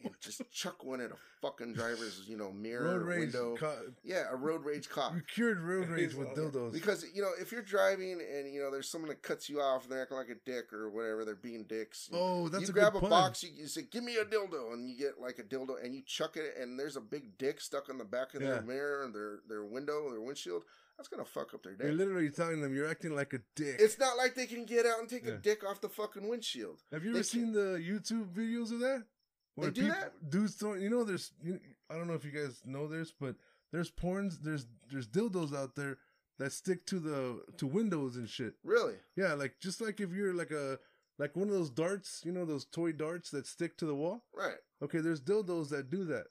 [0.05, 3.19] and just chuck one at a fucking driver's you know mirror Road rage.
[3.21, 3.57] window.
[3.57, 5.15] Co- yeah, a road rage cop.
[5.15, 6.73] you cured road rage with dildos.
[6.73, 9.83] Because you know, if you're driving and you know there's someone that cuts you off
[9.85, 12.09] and they're acting like a dick or whatever, they're being dicks.
[12.13, 13.11] oh, that's you a grab good a pun.
[13.11, 15.93] box, you, you say, "Give me a dildo," and you get like a dildo, and
[15.95, 18.51] you chuck it, and there's a big dick stuck on the back of Yeah.
[18.53, 20.63] their mirror and their their window, their windshield.
[20.99, 21.85] That's gonna fuck up their day.
[21.85, 23.77] You're literally telling them you're acting like a dick.
[23.79, 25.35] It's not like they can get out and take Yeah.
[25.35, 26.83] a dick off the fucking windshield.
[26.93, 29.05] Have you they ever seen the YouTube videos of that?
[29.57, 30.13] They do that?
[30.31, 30.81] Dudes don't.
[30.81, 31.33] You know, there's.
[31.43, 31.59] You,
[31.91, 33.37] I don't know if you guys know this, but
[33.73, 34.43] there's porns.
[34.43, 35.99] There's there's dildos out there
[36.39, 38.55] that stick to the to windows and shit.
[38.63, 38.95] Really?
[39.17, 40.79] Yeah, like just like if you're like a
[41.19, 44.25] like one of those darts, you know, those toy darts that stick to the wall.
[44.33, 44.59] Right.
[44.83, 46.27] Okay, there's dildos that do that.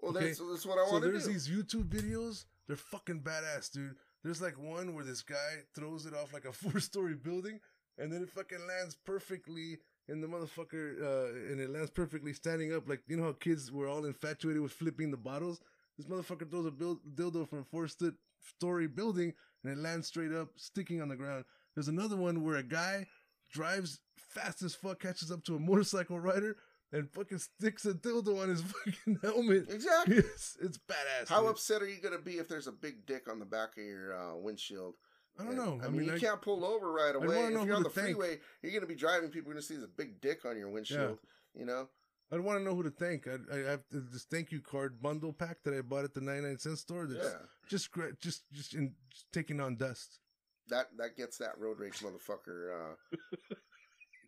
[0.00, 0.26] Well, Okay.
[0.26, 1.32] that's, that's what I so want to there's do.
[1.32, 2.44] these YouTube videos.
[2.66, 3.96] They're fucking badass, dude.
[4.22, 7.60] There's like one where this guy throws it off like a four story building,
[7.98, 12.74] and then it fucking lands perfectly in the motherfucker, uh, and it lands perfectly standing
[12.74, 12.88] up.
[12.88, 15.60] Like you know how kids were all infatuated with flipping the bottles.
[15.96, 20.08] This motherfucker throws a build, dildo from a four st- story building, and it lands
[20.08, 21.44] straight up, sticking on the ground.
[21.74, 23.06] There's another one where a guy
[23.52, 26.56] drives fast as fuck, catches up to a motorcycle rider,
[26.96, 29.70] and fucking sticks a dildo on his fucking helmet.
[29.70, 30.16] exactly.
[30.18, 31.28] It's, it's badass.
[31.28, 31.50] How dude.
[31.50, 34.14] upset are you gonna be if there's a big dick on the back of your
[34.16, 34.94] uh, windshield?
[35.38, 35.80] I don't And, know.
[35.86, 37.26] I, mean, you I, can't pull over right away.
[37.44, 38.16] If you're who on to the thank.
[38.16, 39.28] freeway, you're gonna be driving.
[39.30, 41.18] People are gonna see this big dick on your windshield.
[41.54, 41.88] You know.
[42.32, 43.28] I'd want to know who to thank.
[43.28, 46.58] I, I have this thank you card bundle pack that I bought at the 99
[46.58, 47.06] cent store.
[47.06, 47.38] That's Yeah.
[47.68, 47.88] just
[48.20, 50.18] just just, in, just taking on dust.
[50.68, 53.16] That that gets that road rage motherfucker uh,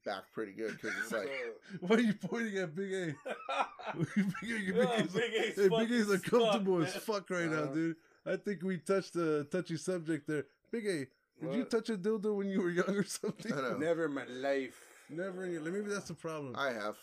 [0.05, 1.29] back pretty good because it's like
[1.81, 3.07] Why are you pointing at Big A?
[3.97, 7.31] Big A, Big Yeah, A's, Big A's hey, Big A's as fuck, uncomfortable as fuck
[7.31, 7.75] right now, Uh-huh.
[7.75, 7.97] dude.
[8.27, 10.45] I think we touched a touchy subject there.
[10.71, 11.07] Big A,
[11.45, 13.53] did you touch a dildo when you were young or something?
[13.53, 13.77] I know.
[13.79, 14.79] Never in my life.
[15.09, 15.73] Never in your life.
[15.73, 16.55] Maybe that's the problem.
[16.57, 16.97] I have.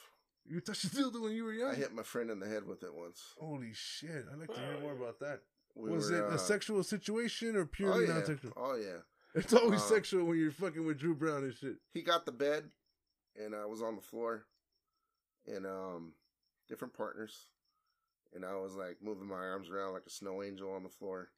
[0.48, 1.72] you touched a dildo when you were young?
[1.72, 3.34] I hit my friend in the head with it once.
[3.39, 4.26] Holy shit.
[4.32, 5.39] I'd like to hear Oh, more about that.
[5.76, 8.14] We was were, it uh, a sexual situation or Oh purely yeah.
[8.14, 8.54] non-sexual?
[8.56, 9.00] Oh yeah.
[9.34, 11.76] It's always Uh, sexual when you're fucking with Drew Brown and shit.
[11.93, 12.70] He got the bed,
[13.44, 14.46] and I was on the floor,
[15.48, 16.14] and um,
[16.68, 17.48] different partners,
[18.34, 21.30] and I was like moving my arms around like a snow angel on the floor,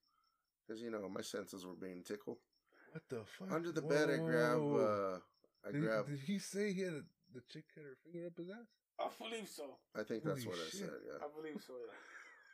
[0.67, 2.37] because you know my senses were being tickled.
[2.91, 3.51] What the fuck?
[3.51, 4.59] Under the bed, I grab.
[4.59, 5.19] Uh,
[5.67, 6.07] I did, grab.
[6.07, 7.01] Did he say he had a,
[7.33, 8.67] the chick had her finger up his ass?
[8.99, 9.63] I believe so.
[9.95, 10.89] I think that's Holy what I said.
[11.05, 11.25] Yeah.
[11.25, 11.73] I believe so.
[11.73, 11.93] Yeah.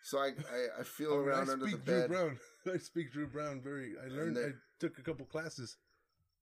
[0.04, 2.08] So I I, I feel I mean, around I under the speak Drew.
[2.08, 2.40] Brown.
[2.74, 3.94] I speak Drew Brown very.
[4.04, 4.36] I learned.
[4.36, 5.78] there- I took a couple classes.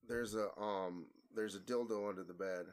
[0.08, 2.66] There's a um there's a dildo under the bed,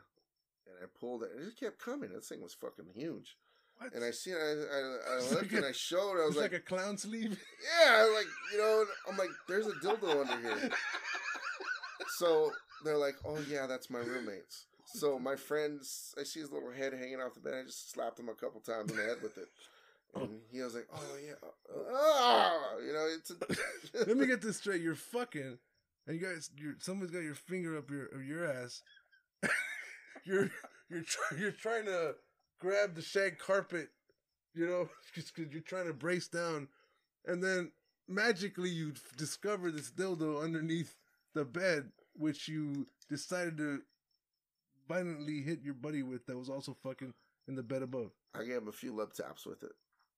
[0.69, 1.31] and I pulled it.
[1.33, 2.11] and It just kept coming.
[2.13, 3.37] This thing was fucking huge.
[3.79, 3.95] What?
[3.95, 4.37] And I see it.
[4.39, 6.17] I I, I looked like and I showed.
[6.19, 7.41] I It's was like, like, a clown sleeve.
[7.85, 8.85] yeah, like you know.
[9.09, 10.71] I'm like, there's a dildo under here.
[12.17, 12.51] So
[12.85, 14.67] they're like, oh yeah, that's my roommate's.
[14.87, 17.55] So my friends, I see his little head hanging off the bed.
[17.55, 19.49] I just slapped him a couple times in the head with it.
[20.17, 21.35] And he was like, "Oh yeah,
[21.93, 24.81] ah," you know, it's." A, Let me get this straight.
[24.81, 25.59] You're fucking,
[26.07, 28.83] and you guys, you're somebody's got your finger up your up your ass.
[30.25, 30.51] You're
[30.89, 32.15] you're try, you're trying to
[32.61, 33.89] grab the shag carpet,
[34.55, 36.69] you know, just because you're trying to brace down,
[37.27, 37.73] and then
[38.09, 40.97] magically you discover this dildo underneath
[41.35, 43.81] the bed, which you decided to
[44.89, 46.27] violently hit your buddy with.
[46.27, 47.15] That was also fucking
[47.47, 48.11] in the bed above.
[48.35, 49.73] I gave him a few love taps with it,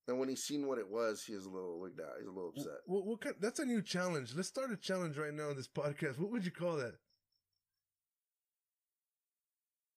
[0.09, 2.15] and when he's seen what it was, he was a little wigged out.
[2.19, 2.81] He's a little upset.
[2.87, 3.37] What, what kind?
[3.41, 4.35] That's a new challenge.
[4.35, 6.19] Let's start a challenge right now on this podcast.
[6.19, 6.95] What would you call that?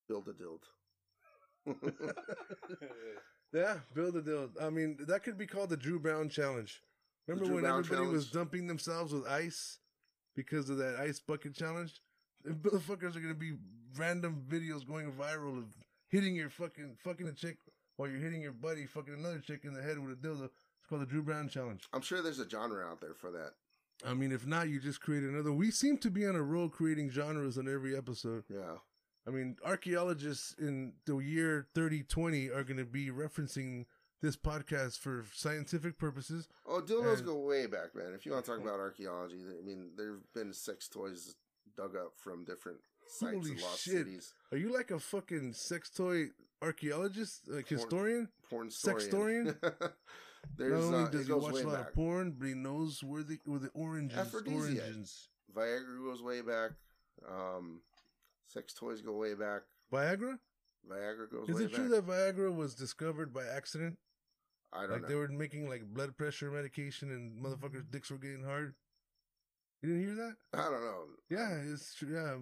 [0.08, 0.66] Build a dild.
[3.54, 4.50] Yeah, build a deal.
[4.60, 6.82] I mean, that could be called the Drew Brown challenge.
[7.28, 9.78] Remember when Brown everybody was dumping themselves with ice
[10.36, 12.02] because of that ice bucket challenge?
[12.46, 13.54] And motherfuckers are gonna be
[13.96, 15.66] random videos going viral of
[16.10, 17.58] hitting your fucking fucking a chick
[17.96, 20.46] while you're hitting your buddy fucking another chick in the head with a dildo.
[20.46, 21.88] It's called the Drew Brown challenge.
[21.94, 23.52] I'm sure there's a genre out there for that.
[24.06, 25.54] I mean, if not, you just create another.
[25.54, 28.44] We seem to be on a roll creating genres on every episode.
[28.50, 28.78] Yeah.
[29.28, 33.86] I mean, archaeologists in the year 3020 are going to be referencing
[34.22, 36.48] this podcast for scientific purposes.
[36.68, 38.14] Oh, dildos And- go way back, man.
[38.14, 41.36] If you want to talk about archaeology, I mean, there've been sex toys
[41.78, 43.94] dug up from different sites Holy and lost shit.
[43.94, 44.34] cities.
[44.52, 46.28] Are you like a fucking sex toy
[46.62, 48.30] archaeologist, like Porn- historian?
[48.50, 49.56] Porn historian?
[50.58, 51.88] There's Not only uh, does he watch a lot back.
[51.90, 53.72] of porn, but he knows where the where the
[54.14, 54.60] Aphrodisiac.
[54.60, 55.30] oranges.
[55.56, 56.72] Viagra goes way back.
[57.30, 57.82] Um,
[58.48, 59.62] sex toys go way back.
[59.92, 60.38] Viagra?
[60.90, 61.76] Viagra goes Is way it back.
[61.76, 63.98] true that Viagra was discovered by accident?
[64.72, 64.94] I don't know.
[64.94, 65.08] Like know.
[65.10, 68.76] they were making like blood pressure medication and motherfuckers' dicks were getting hard.
[69.82, 70.36] You didn't hear that?
[70.60, 71.04] I don't know.
[71.30, 72.14] Yeah, it's true.
[72.14, 72.38] Yeah,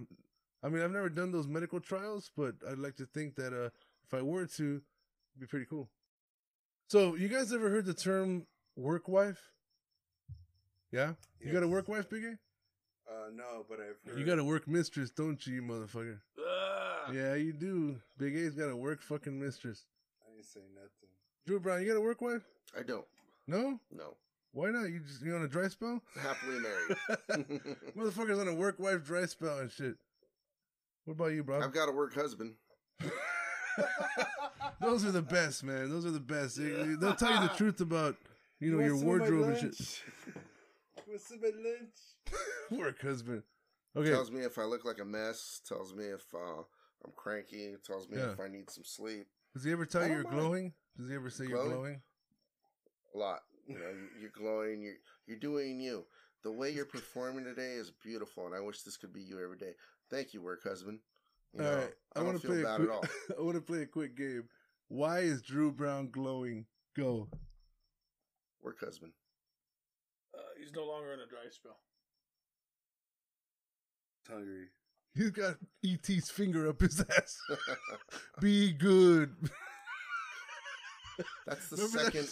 [0.63, 3.69] I mean, I've never done those medical trials, but I'd like to think that uh,
[4.05, 5.89] if I were to, it'd be pretty cool.
[6.87, 8.45] So, you guys ever heard the term
[8.75, 9.39] work wife?
[10.91, 12.37] Yeah, you got a work wife, Big A?
[13.11, 14.19] Uh, no, but I've heard.
[14.19, 16.19] You got a work mistress, don't you, you motherfucker?
[16.37, 17.15] Ugh.
[17.15, 17.97] Yeah, you do.
[18.17, 19.85] Big A's got a work fucking mistress.
[20.25, 21.09] I ain't say nothing.
[21.45, 22.43] Drew Brown, you got a work wife?
[22.77, 23.05] I don't.
[23.47, 23.79] No?
[23.91, 24.15] No.
[24.53, 24.89] Why not?
[24.89, 26.01] You just you on a dry spell?
[26.19, 26.97] Happily married.
[27.97, 29.95] Motherfuckers on a work wife dry spell and shit.
[31.05, 31.61] What about you, bro?
[31.61, 32.53] I've got a work husband.
[34.81, 35.89] Those are the best, man.
[35.89, 36.57] Those are the best.
[36.57, 38.17] They, will tell you the truth about
[38.59, 40.03] you know want your some of my wardrobe and shit.
[41.11, 41.21] Lunch?
[41.21, 42.85] Want some of my lunch?
[42.85, 43.43] Work husband.
[43.95, 44.09] Okay.
[44.09, 45.61] Tells me if I look like a mess.
[45.67, 46.61] Tells me if uh,
[47.05, 47.73] I'm cranky.
[47.85, 48.31] Tells me Yeah.
[48.31, 49.27] if I need some sleep.
[49.53, 50.35] Does he ever tell you you're mind.
[50.35, 50.73] glowing?
[50.97, 51.71] Does he ever say you're Glowing?
[51.71, 52.01] glowing?
[53.13, 53.39] A lot.
[53.67, 54.81] You know, you- you're glowing.
[54.81, 54.95] You're
[55.27, 56.05] you're doing you.
[56.43, 59.57] The way you're performing today is beautiful, and I wish this could be you every
[59.57, 59.73] day.
[60.09, 60.99] Thank you, work husband.
[61.53, 61.93] You All know, right.
[62.15, 63.03] I, I, don't want to feel play bad quick, at all.
[63.37, 64.43] I want to play a quick game.
[64.87, 66.65] Why is Drew Brown glowing?
[66.95, 67.27] Go.
[68.61, 69.11] Work husband.
[70.61, 71.79] He's no longer in a dry spell.
[74.29, 74.67] Hungry.
[75.15, 77.37] He's got ET's finger up his ass.
[78.39, 79.35] Be good.
[81.47, 82.05] That's the Remember that?
[82.13, 82.29] second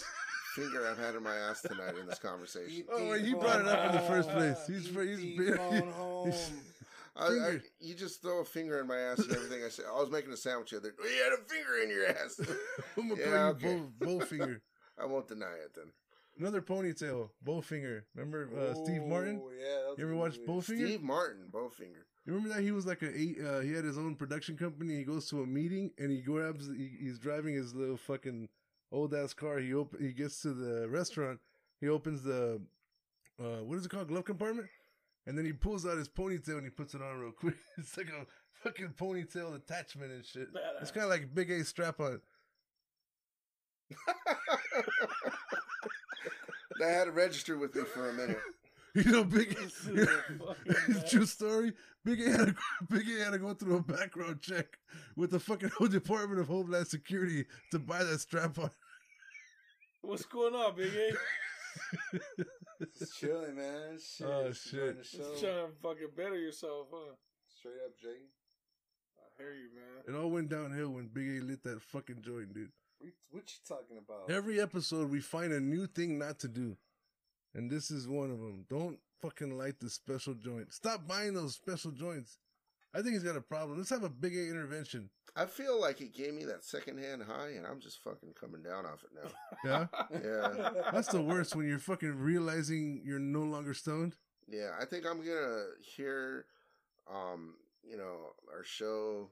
[0.54, 2.84] finger I've had in my ass tonight in this conversation.
[2.90, 4.66] Oh, wait, he brought it up in the first place.
[4.66, 5.52] He's- he's- E.T.
[5.56, 6.32] phone home.
[7.16, 9.82] I, I, you just throw a finger in my ass and everything I say.
[9.86, 10.96] I was making a sandwich the other day.
[11.02, 12.40] Oh, you had a finger in your ass.
[12.96, 13.72] I'm gonna Yeah, call okay.
[13.74, 14.62] you bow, bow finger.
[14.98, 15.92] I won't deny it then.
[16.38, 18.02] Another ponytail, Bowfinger.
[18.14, 19.40] Remember uh, Steve Martin?
[19.44, 20.38] Oh, yeah, that You ever a watch.
[20.48, 20.86] Bowfinger?
[20.86, 22.04] Steve Martin, Bowfinger.
[22.26, 24.96] You remember that he was like a eight, uh, he had his own production company.
[24.96, 26.68] He goes to a meeting and he grabs.
[26.68, 28.48] He, he's driving his little fucking
[28.92, 29.58] old ass car.
[29.58, 31.40] He op- He gets to the restaurant.
[31.80, 32.60] He opens the
[33.40, 34.08] uh, what is it called?
[34.08, 34.68] Glove compartment.
[35.26, 37.54] And then he pulls out his ponytail and he puts it on real quick.
[37.78, 38.26] It's like a
[38.62, 40.48] fucking ponytail attachment and shit.
[40.80, 42.20] It's kind of like a Big A strap on.
[46.82, 48.38] I had to register with me for a minute.
[48.92, 51.74] You know, Big This is a fucking True story.
[52.04, 52.54] Big A had to,
[52.88, 54.66] Big A had to go through a background check
[55.14, 58.68] with the fucking whole Department of Homeland Security to buy that strap on.
[60.02, 61.12] What's going on, Big A?
[62.98, 63.98] Just chilling, man.
[64.04, 64.26] Shit.
[64.26, 64.74] Oh, shit.
[64.80, 67.14] enjoying The Just trying to fucking better yourself, huh?
[67.58, 68.08] Straight up, Jay.
[69.20, 70.02] I hear you, man.
[70.16, 72.72] It all went downhill when Big A lit that fucking joint, dude.
[73.00, 74.30] What, what you talking about?
[74.30, 76.76] Every episode, we find a new thing not to do.
[77.54, 78.66] And this is one of them.
[78.68, 80.72] Don't fucking light the special joint.
[80.72, 82.38] Stop buying those special joints.
[82.94, 83.78] I think he's got a problem.
[83.78, 85.10] Let's have a Big A intervention.
[85.36, 88.84] I feel like it gave me that secondhand high, and I'm just fucking coming down
[88.84, 89.30] off it now.
[89.64, 89.86] Yeah?
[90.12, 90.70] Yeah.
[90.92, 94.16] That's the worst when you're fucking realizing you're no longer stoned.
[94.48, 96.46] Yeah, I think I'm gonna hear,
[97.08, 99.30] um, you know, our show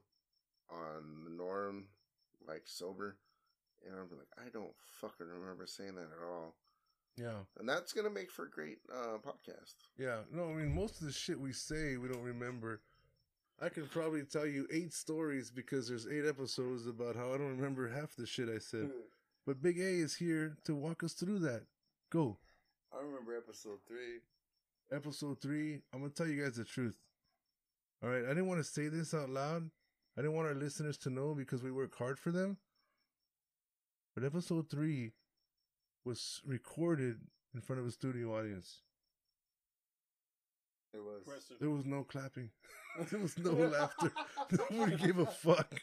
[0.71, 1.87] on the norm,
[2.47, 3.17] like sober,
[3.85, 6.55] and I'm like, I don't fucking remember saying that at all,
[7.17, 7.39] Yeah.
[7.57, 9.75] and that's gonna make for a great uh, podcast.
[9.97, 10.19] Yeah.
[10.31, 12.81] No, I mean, most of the shit we say, we don't remember.
[13.61, 17.57] I could probably tell you eight stories because there's eight episodes about how I don't
[17.57, 18.89] remember half the shit I said.
[19.45, 21.63] But Big A is here to walk us through that.
[22.09, 22.37] Go.
[22.93, 24.19] I remember episode three.
[24.91, 26.95] Episode three, I'm going to tell you guys the truth.
[28.01, 28.23] All right.
[28.23, 29.69] I didn't want to say this out loud.
[30.17, 32.57] I didn't want our listeners to know because we work hard for them.
[34.19, 35.11] But episode three
[36.03, 37.19] was recorded
[37.55, 38.81] in front of a studio audience.
[40.93, 41.21] It was.
[41.25, 41.55] Impressive.
[41.61, 42.49] There was no clapping.
[43.11, 44.11] there was no laughter.
[44.71, 45.73] Nobody gave a fuck.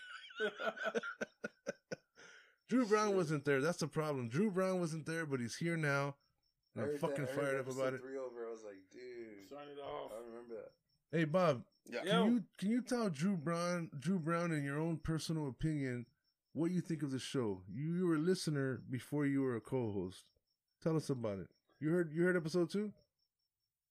[2.69, 3.63] Drew Brown wasn't there.
[3.63, 4.29] That's the problem.
[4.29, 6.17] Drew Brown wasn't there, but he's here now.
[6.77, 8.03] I And I'm fucking that- fired up about it.
[8.03, 8.47] Three over.
[8.47, 9.49] I was like, dude.
[9.49, 10.11] Sign it off.
[10.15, 11.17] I remember that.
[11.17, 12.11] Hey Bob, Yeah, Yeah.
[12.11, 12.27] can Yo.
[12.35, 16.05] you can you tell Drew Brown Drew Brown in your own personal opinion
[16.57, 17.61] what you think of the show?
[17.73, 20.25] You, you were a listener before you were a co-host.
[20.83, 21.49] Tell us about it.
[21.81, 22.93] You heard you heard episode two?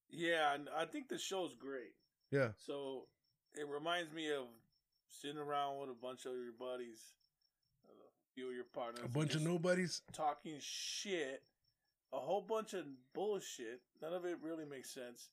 [0.09, 1.93] Yeah, I think the show's great.
[2.31, 2.49] Yeah.
[2.57, 3.07] So
[3.55, 4.45] it reminds me of
[5.07, 6.99] sitting around with a bunch of your buddies,
[7.87, 10.01] a few of your partners, A bunch of nobodies.
[10.13, 11.43] talking shit,
[12.13, 13.81] a whole bunch of bullshit.
[14.01, 15.29] None of it really makes sense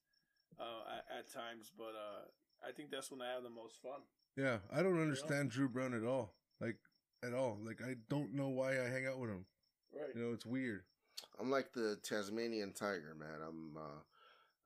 [0.60, 4.00] uh, at, at times, but uh, I think that's when I have the most fun.
[4.36, 6.34] Yeah, I don't understand Drew Brown at all.
[6.60, 6.76] Like
[7.24, 7.58] at all.
[7.64, 9.44] Like I don't know why I hang out with him.
[9.94, 10.10] Right.
[10.14, 10.82] You know, it's weird.
[11.40, 13.40] I'm like the Tasmanian tiger, man.
[13.46, 14.00] I'm uh,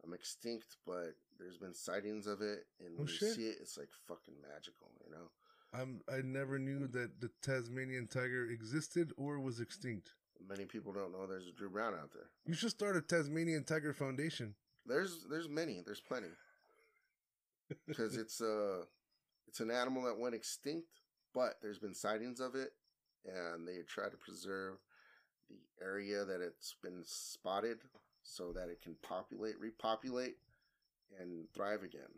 [0.04, 3.34] I'm extinct, but there's been sightings of it, and Oh, when you shit.
[3.34, 5.30] see it, it's like fucking magical, you know.
[5.72, 10.10] I'm I never knew that the Tasmanian tiger existed or was extinct.
[10.48, 12.28] Many people don't know there's a Drew Brown out there.
[12.46, 14.54] You should start a Tasmanian Tiger Foundation.
[14.86, 15.82] There's there's many.
[15.84, 16.28] There's plenty.
[17.86, 18.84] Because it's uh
[19.48, 20.88] it's an animal that went extinct,
[21.36, 22.70] but there's been sightings of it,
[23.26, 24.78] and they try to preserve
[25.50, 27.76] the area that it's been spotted
[28.22, 30.36] so that it can populate, repopulate,
[31.20, 32.08] and thrive again.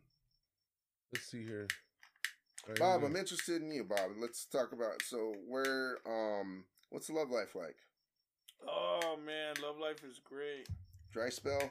[1.13, 1.67] Let's see here.
[2.63, 4.13] All right, Bob, here I'm interested in you, Bob.
[4.21, 7.77] Let's talk about so where um what's the love life like?
[8.69, 10.69] Oh man, love life is great.
[11.13, 11.71] Dry spell?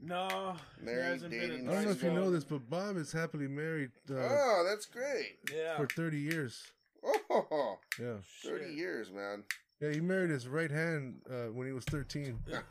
[0.00, 2.68] No, Married, there hasn't dating, been a I don't know if you know this, but
[2.70, 5.38] Bob is happily married uh, oh, that's great.
[5.54, 6.62] Yeah, for 30 years.
[7.04, 8.14] Oh, Yeah.
[8.44, 8.74] 30 Shit.
[8.76, 9.44] years, man.
[9.80, 12.38] Yeah, he married his right hand uh, when he was 13.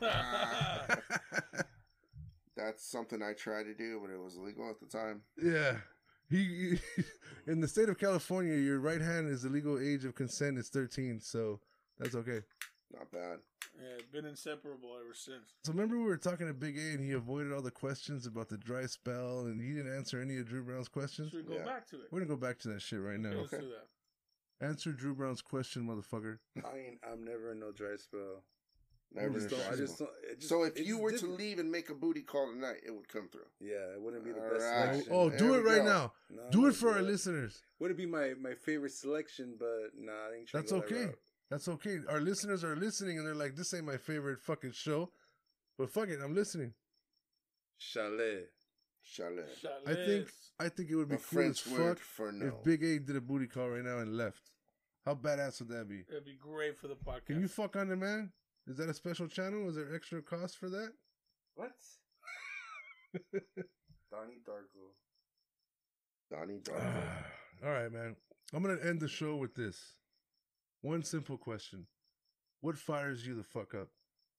[2.56, 5.22] That's something I tried to do, but it was illegal at the time.
[5.42, 5.76] yeah.
[6.30, 6.78] He,
[7.46, 10.68] in the state of California, your right hand is the legal age of consent is
[10.68, 11.60] 13, so
[11.98, 12.40] that's okay.
[12.92, 13.38] Not bad.
[13.78, 15.52] yeah, been inseparable ever since.
[15.64, 18.48] So remember we were talking to Big A and he avoided all the questions about
[18.48, 21.30] the dry spell and he didn't answer any of Drew Brown's questions?
[21.30, 21.66] Should we go Yeah.
[21.66, 22.08] back to it?
[22.10, 23.28] We're gonna go back to that shit right now.
[23.30, 23.62] Okay, let's Okay.
[23.64, 24.66] do that.
[24.66, 26.38] Answer Drew Brown's question, motherfucker.
[26.64, 26.98] I ain't.
[27.04, 28.42] I'm never in no dry spell.
[29.12, 29.60] Never I just don't.
[29.60, 29.86] I adjustable.
[30.26, 32.90] just just- so if you were to leave and make a booty call tonight, it
[32.90, 33.46] would come through.
[33.60, 34.90] yeah, it wouldn't be the All best right.
[34.92, 35.12] selection.
[35.14, 35.84] Oh, There do it right go.
[35.84, 36.14] now.
[36.30, 37.62] No, Do it for our listeners.
[37.78, 40.86] Would it be my my favorite selection, but nah, I ain't trying That's to go
[40.86, 41.04] that okay.
[41.06, 41.18] route.
[41.50, 41.98] That's okay.
[42.08, 45.10] Our listeners are listening and they're like, this ain't my favorite fucking show.
[45.78, 46.74] But fuck it, I'm listening.
[47.78, 48.44] Chalet.
[49.02, 49.44] Chalet.
[49.86, 50.28] I think
[50.60, 52.46] I think it would be A cool French as fuck for no.
[52.46, 54.50] if Big A did a booty call right now and left.
[55.06, 56.04] How badass would that be?
[56.10, 57.26] it'd be great for the podcast.
[57.26, 58.30] Can you fuck on demand?
[58.66, 59.68] Is that a special channel?
[59.70, 60.92] Is there extra cost for that?
[61.54, 61.70] What?
[64.10, 64.92] Donnie Darko.
[66.30, 67.02] Donnie Darko.
[67.64, 68.16] All right, man.
[68.52, 69.94] I'm gonna end the show with this.
[70.82, 71.86] One simple question:
[72.60, 73.88] What fires you the fuck up?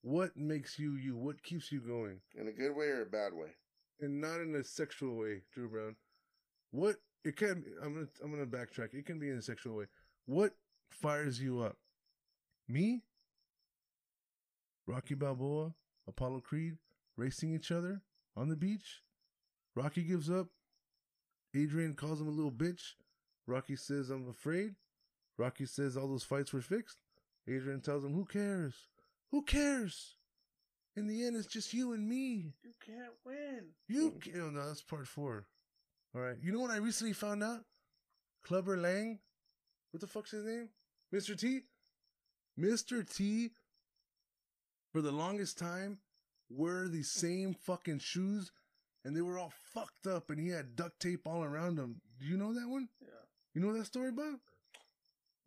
[0.01, 1.17] What makes you you?
[1.17, 2.21] What keeps you going?
[2.39, 3.49] In a good way or a bad way?
[3.99, 5.95] And not in a sexual way, Drew Brown.
[6.71, 7.63] What it can?
[7.83, 8.93] I'm gonna I'm gonna backtrack.
[8.93, 9.85] It can be in a sexual way.
[10.25, 10.53] What
[10.89, 11.77] fires you up?
[12.67, 13.03] Me?
[14.87, 15.73] Rocky Balboa,
[16.07, 16.77] Apollo Creed,
[17.17, 18.01] racing each other
[18.35, 19.01] on the beach.
[19.75, 20.47] Rocky gives up.
[21.55, 22.93] Adrian calls him a little bitch.
[23.45, 24.75] Rocky says, I'm afraid.
[25.39, 26.97] Rocky says all those fights were fixed.
[27.47, 28.75] Adrian tells him, Who cares?
[29.31, 30.15] Who cares?
[30.97, 32.53] In the end, it's just you and me.
[32.61, 33.69] You can't win.
[33.87, 35.47] You can- oh, no, that's part four.
[36.13, 36.35] All right.
[36.41, 37.63] You know what I recently found out?
[38.43, 39.19] Clubber Lang.
[39.91, 40.69] What the fuck's his name?
[41.13, 41.39] Mr.
[41.39, 41.61] T.
[42.59, 43.07] Mr.
[43.09, 43.51] T.
[44.91, 45.99] For the longest time,
[46.49, 48.51] wore the same fucking shoes,
[49.05, 52.01] and they were all fucked up, and he had duct tape all around him.
[52.19, 52.89] Do you know that one?
[53.01, 53.07] Yeah.
[53.53, 54.39] You know that story, Bob?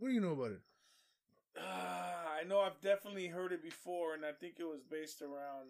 [0.03, 0.61] What do you know about it?
[1.57, 5.69] Uh, I know I've definitely heard it before, and I think it was based around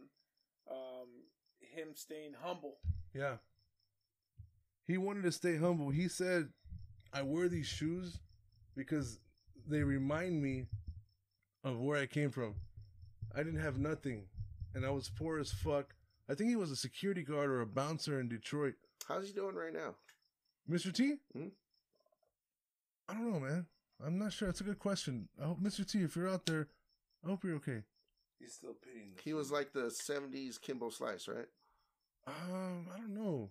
[0.70, 1.08] um,
[1.60, 2.78] him staying humble.
[3.12, 3.34] Yeah.
[4.86, 5.90] He wanted to stay humble.
[5.90, 6.48] He said,
[7.12, 8.20] I wear these shoes
[8.74, 9.18] because
[9.68, 10.64] they remind me
[11.62, 12.54] of where I came from.
[13.34, 14.24] I didn't have nothing,
[14.74, 15.92] and I was poor as fuck.
[16.30, 18.76] I think he was a security guard or a bouncer in Detroit.
[19.06, 19.96] How's he doing right now?
[20.70, 20.90] Mr.
[20.90, 21.16] T?
[21.34, 21.48] Hmm?
[23.10, 23.66] I don't know, man.
[24.04, 24.48] I'm not sure.
[24.48, 25.28] It's a good question.
[25.40, 25.86] I hope, Mr.
[25.88, 26.68] T, if you're out there,
[27.24, 27.82] I hope you're okay.
[28.38, 29.12] He's still pitying.
[29.24, 31.46] He was like the '70s Kimbo Slice, right?
[32.26, 33.50] Um, I don't know.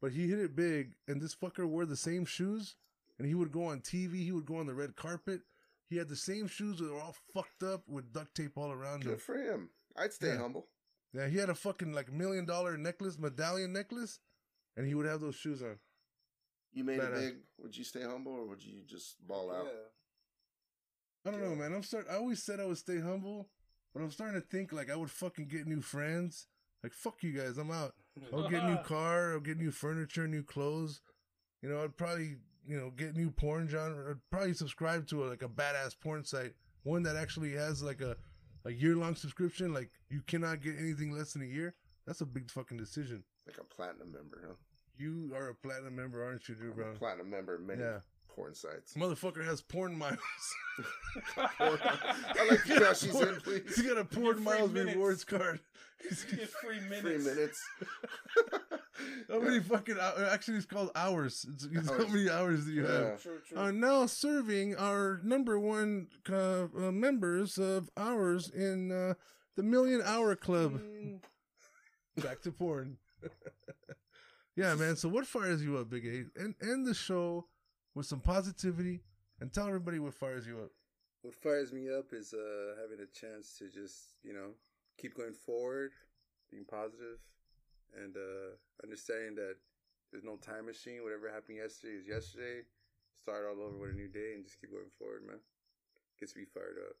[0.00, 2.76] But he hit it big, and this fucker wore the same shoes,
[3.18, 5.42] and he would go on TV, he would go on the red carpet.
[5.88, 9.02] He had the same shoes that were all fucked up with duct tape all around
[9.02, 9.10] him.
[9.10, 9.70] Good for him.
[9.96, 10.38] I'd stay Yeah.
[10.38, 10.68] humble.
[11.12, 14.20] Yeah, he had a fucking like million dollar necklace, medallion necklace,
[14.76, 15.78] and he would have those shoes on.
[16.72, 17.20] You made it Badass.
[17.20, 17.34] big.
[17.58, 19.64] Would you stay humble or would you just ball out?
[19.64, 19.70] Yeah.
[21.26, 21.72] I don't know, man.
[21.72, 22.06] I'm start.
[22.10, 23.48] I always said I would stay humble,
[23.92, 26.46] but I'm starting to think like I would fucking get new friends.
[26.82, 27.94] Like fuck you guys, I'm out.
[28.32, 29.32] I'll get new car.
[29.32, 31.00] I'll get new furniture, new clothes.
[31.62, 34.12] You know, I'd probably you know get new porn genre.
[34.12, 36.54] I'd probably subscribe to a, like a badass porn site,
[36.84, 38.16] one that actually has like a
[38.64, 39.74] a year long subscription.
[39.74, 41.74] Like you cannot get anything less than a year.
[42.06, 43.24] That's a big fucking decision.
[43.46, 44.54] Like a platinum member, huh?
[45.00, 48.00] You are a platinum member, aren't you, Drew I'm a platinum member of many Yeah.
[48.28, 48.92] porn sites.
[48.94, 50.18] Motherfucker has porn miles.
[51.48, 53.76] I like to cash these in, please.
[53.76, 54.94] He got a porn free miles minutes.
[54.94, 55.60] rewards card.
[56.06, 57.00] He's You get free minutes.
[57.00, 57.62] Three minutes.
[59.30, 60.28] How many fucking hours?
[60.30, 61.46] Actually, it's called hours.
[61.50, 62.08] It's, it's how Hours.
[62.12, 62.92] many hours do you Yeah.
[63.10, 63.22] have?
[63.22, 63.58] True, true.
[63.58, 69.14] Are now serving our number one uh, uh, members of ours in uh,
[69.56, 70.80] the Million Hour Club.
[72.16, 72.98] Back to porn.
[74.60, 74.94] Yeah, man.
[74.94, 76.40] So what fires you up, Big A?
[76.40, 77.46] And end the show
[77.94, 79.00] with some positivity
[79.40, 80.70] and tell everybody what fires you up.
[81.22, 84.50] What fires me up is uh, having a chance to just, you know,
[84.98, 85.92] keep going forward,
[86.50, 87.20] being positive,
[87.96, 89.56] and uh, understanding that
[90.12, 91.02] there's no time machine.
[91.02, 92.60] Whatever happened yesterday is yesterday.
[93.14, 95.40] Start all over with a new day and just keep going forward, man.
[96.18, 96.96] Gets me fired up.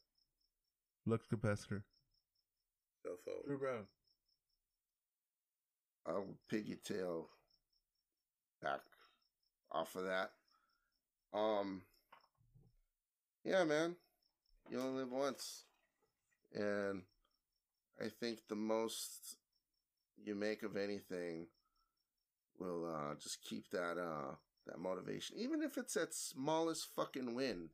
[1.04, 1.82] Flux capacitor.
[3.02, 3.44] Self hope.
[3.46, 3.84] Drew Brown.
[6.06, 7.28] I'll piggy tail
[8.60, 8.80] back
[9.70, 10.32] off of that.
[11.32, 11.82] Um,
[13.44, 13.96] yeah, man,
[14.70, 15.64] you only live once,
[16.54, 17.02] and
[18.00, 19.36] I think the most
[20.22, 21.48] you make of anything
[22.58, 24.34] will uh, just keep that uh,
[24.66, 27.70] that motivation, even if it's that smallest fucking win.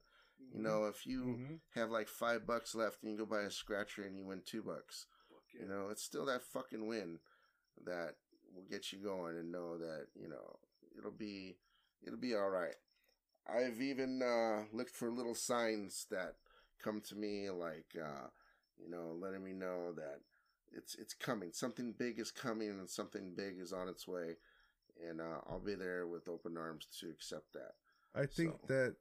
[0.52, 1.60] You know, if you Mhm.
[1.74, 4.62] have like five bucks left and you go buy a scratcher and you win two
[4.62, 5.06] bucks,
[5.52, 7.18] you know, it's still that fucking win
[7.84, 8.16] that
[8.54, 10.58] will get you going and know that, you know,
[10.98, 11.56] it'll be
[12.06, 12.74] it'll be all right.
[13.48, 16.34] I've even uh, looked for little signs that
[16.82, 18.28] come to me like uh,
[18.82, 20.20] you know, letting me know that
[20.72, 21.50] it's it's coming.
[21.52, 24.36] Something big is coming and something big is on its way.
[25.08, 27.72] And uh, I'll be there with open arms to accept that.
[28.14, 28.96] I think So- that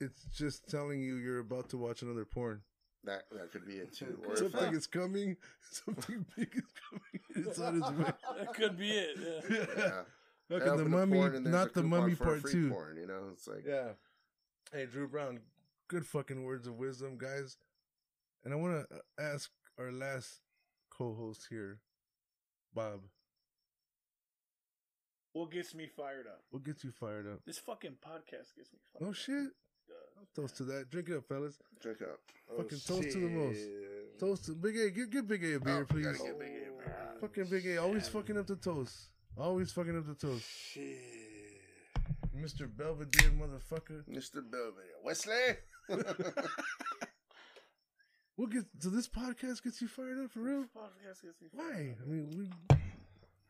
[0.00, 2.62] it's just telling you you're about to watch another porn.
[3.04, 4.18] That that could be it too.
[4.28, 5.36] Or Something I, is coming.
[5.70, 7.46] Something big is coming.
[7.46, 8.12] It's on its way.
[8.38, 9.16] That could be it.
[9.48, 9.66] Yeah.
[9.78, 10.00] yeah.
[10.50, 12.70] I at the mummy, porn and there's a not the mummy for part free two.
[12.70, 13.90] Porn, you know, it's like Yeah.
[14.72, 15.40] Hey, Drew Brown,
[15.88, 17.56] good fucking words of wisdom, guys.
[18.44, 19.00] And I want to uh,
[19.34, 20.40] ask our last
[20.90, 21.80] co-host here,
[22.74, 23.00] Bob.
[25.32, 26.42] What gets me fired up?
[26.50, 27.40] What gets you fired up?
[27.44, 29.14] This fucking podcast gets me fired No up.
[29.14, 29.48] shit.
[29.86, 30.26] Does.
[30.34, 30.90] Toast to that.
[30.90, 31.58] Drink it up, fellas.
[31.80, 32.18] drink up.
[32.56, 33.60] Fucking oh, toast to the most.
[34.18, 34.90] Toast to Big A.
[34.90, 36.06] Give, give Big A a beer, Oh, please.
[36.06, 37.16] gotta get Big A a beer.
[37.20, 37.76] Fucking Big A.
[37.78, 39.08] Always fucking up the toast.
[39.38, 40.44] Always fucking up the toast.
[40.72, 40.98] Shit.
[42.36, 42.68] Mr.
[42.74, 44.02] Belvedere, motherfucker.
[44.08, 44.42] Mr.
[44.50, 44.96] Belvedere.
[45.04, 45.56] Wesley!
[48.36, 50.60] What gets so this podcast gets you fired up for real?
[50.60, 51.94] This podcast gets me Why?
[51.98, 52.76] I mean, we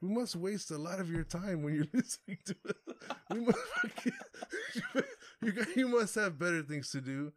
[0.01, 2.76] we must waste a lot of your time when you're listening to it.
[3.34, 4.12] We must fucking,
[5.43, 7.32] you, you must have better things to do.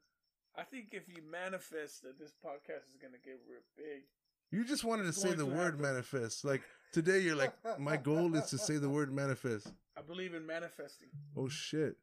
[0.56, 4.04] I think if you manifest that this podcast is gonna get real big,
[4.52, 5.82] You just wanted to say the word happen.
[5.82, 6.46] manifest.
[6.46, 6.62] Like
[6.92, 9.68] today, you're like, my goal is to say the word manifest.
[9.98, 11.10] I believe in manifesting.
[11.36, 11.98] Oh shit,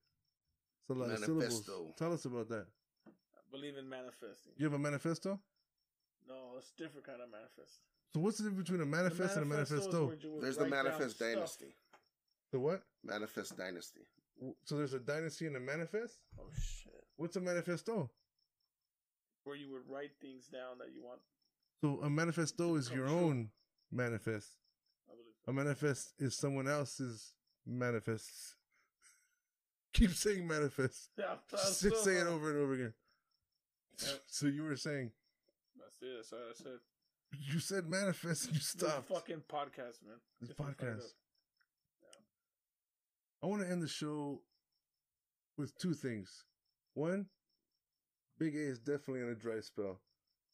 [0.83, 1.43] it's a lot of syllables.
[1.43, 1.95] Manifesto.
[1.99, 2.67] Tell us about that.
[3.07, 4.53] I believe in manifesting.
[4.57, 5.41] You have a manifesto.
[6.29, 7.81] No, it's a different kind of manifest.
[8.13, 10.07] So what's the difference between a The and a manifesto is manifesto?
[10.07, 11.29] where you would There's the write down Manifest stuff.
[11.29, 11.75] Dynasty.
[12.53, 12.83] The what?
[13.05, 14.01] Manifest Dynasty.
[14.65, 16.19] So there's a dynasty and a manifest.
[16.39, 17.05] Oh shit!
[17.17, 18.11] What's a manifesto?
[19.45, 21.21] Where you would write things down that you want.
[21.81, 23.17] So a manifesto is your true.
[23.17, 23.51] own
[23.91, 24.49] manifest.
[25.49, 27.33] A manifest is someone else's
[27.67, 28.31] manifest.
[29.93, 31.11] Keep saying manifest.
[31.19, 32.95] Yeah, Just that's say it over and over again.
[34.03, 34.09] Yeah.
[34.27, 35.11] So you were saying
[35.77, 36.09] That's it.
[36.17, 36.79] That's what I said.
[37.53, 39.09] you said manifest and you stopped.
[39.09, 40.19] fucking podcast, man.
[40.41, 40.99] This Just to fuck it podcast.
[40.99, 41.11] up.
[43.43, 44.41] I want to end the show
[45.57, 46.45] with two things.
[46.95, 47.27] One,
[48.39, 50.01] Big A is definitely in a dry spell.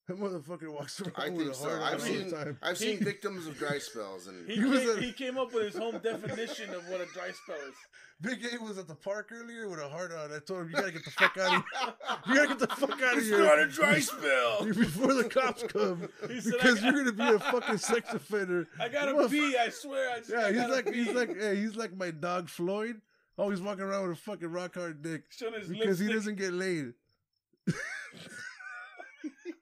[0.09, 1.64] That motherfucker walks around I with think a so.
[1.68, 2.59] hard on I've all seen the time.
[2.61, 5.38] I've seen He- victims of dry spells, and He, He was came, a- he came
[5.38, 7.74] up with his own definition of what a dry spell is.
[8.20, 10.32] Big A was at the park earlier with a hard on.
[10.32, 11.94] I told him, you gotta get the fuck out of here.
[12.28, 13.38] You gotta get the fuck out of it's here.
[13.44, 14.64] not a dry spell.
[14.64, 16.09] Before the cops come.
[16.28, 18.68] He said, because I you're gonna be a fucking sex offender.
[18.80, 19.57] I gotta Motherf- pee.
[19.57, 20.11] I swear.
[20.11, 21.05] I, Yeah, I he's gotta like pee.
[21.05, 23.00] he's like hey, he's like my dog Floyd.
[23.38, 25.22] Always walking around with a fucking rock hard dick.
[25.30, 26.14] Showing his because he lipstick.
[26.14, 26.92] doesn't get laid.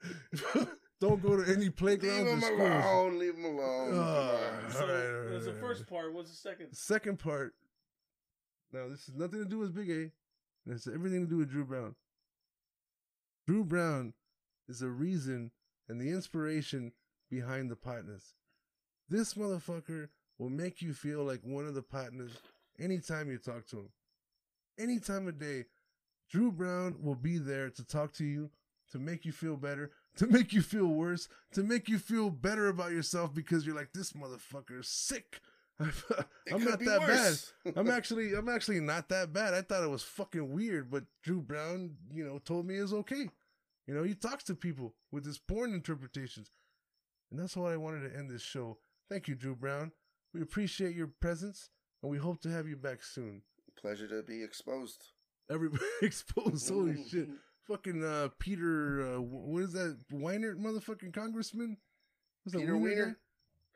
[1.00, 2.26] Don't go to any playground.
[2.26, 2.84] Leave playgrounds or him schools.
[2.84, 3.18] alone.
[3.18, 3.90] Leave him alone.
[3.94, 3.94] Oh.
[3.94, 4.64] Come.
[4.66, 5.88] Ah, so All right, all right, there's the first right.
[5.88, 6.14] part.
[6.14, 6.74] What's the second?
[6.74, 7.54] Second part.
[8.72, 10.00] Now this has nothing to do with Big A.
[10.66, 11.94] It has everything to do with Drew Brown.
[13.46, 14.12] Drew Brown
[14.68, 15.50] is the reason
[15.88, 16.92] and the inspiration
[17.30, 18.34] behind the partners.
[19.08, 22.32] This motherfucker will make you feel like one of the partners
[22.78, 23.88] anytime you talk to him.
[24.78, 25.64] Any time of day,
[26.30, 28.50] Drew Brown will be there to talk to you,
[28.90, 32.68] to make you feel better, to make you feel worse, to make you feel better
[32.68, 35.40] about yourself because you're like, this motherfucker is sick.
[35.80, 37.52] I'm not that worse.
[37.64, 37.72] bad.
[37.76, 39.54] I'm actually I'm actually not that bad.
[39.54, 43.28] I thought it was fucking weird, but Drew Brown, you know, told me it's okay.
[43.86, 46.50] You know, he talks to people with his porn interpretations.
[47.30, 48.78] And that's why I wanted to end this show.
[49.08, 49.92] Thank you, Drew Brown.
[50.34, 51.70] We appreciate your presence
[52.02, 53.42] and we hope to have you back soon.
[53.80, 55.06] Pleasure to be exposed.
[55.50, 56.68] Everybody exposed.
[56.68, 57.28] Holy shit.
[57.70, 61.76] Fucking uh Peter uh what is that Weiner motherfucking congressman?
[62.44, 63.18] Was that Peter Weiner Weiner?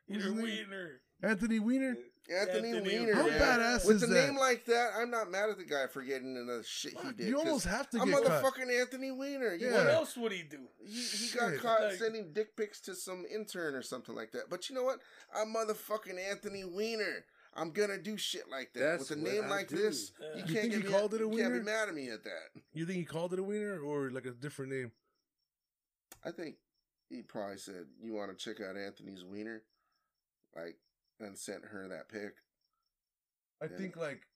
[0.08, 0.42] Peter his name?
[0.42, 1.00] Wiener.
[1.22, 1.96] Anthony Weiner?
[2.28, 3.14] Anthony, Anthony Weiner.
[3.14, 3.38] How Yeah.
[3.38, 6.36] badass With is a name like that, I'm not mad at the guy for getting
[6.36, 7.28] in the shit he did.
[7.28, 8.42] You almost have to I'm get caught.
[8.42, 9.54] motherfucking Anthony Weiner.
[9.54, 9.74] You Yeah.
[9.84, 10.58] What else would he do?
[10.84, 14.50] He, he got caught Like- sending dick pics to some intern or something like that.
[14.50, 14.98] But you know what?
[15.34, 17.24] I'm motherfucking Anthony Weiner.
[17.56, 19.76] I'm gonna do shit like that That's with a name I like do.
[19.76, 20.12] this.
[20.20, 20.26] Yeah.
[20.28, 21.94] You You can't think get he me, called it a you can't be mad at
[21.94, 22.60] me at that.
[22.72, 24.92] You think he called it a wiener or like a different name?
[26.24, 26.56] I think
[27.08, 29.62] he probably said, "You want to check out Anthony's wiener,"
[30.56, 30.76] like,
[31.20, 32.34] and sent her that pic.
[33.62, 33.76] I Yeah.
[33.78, 34.26] think like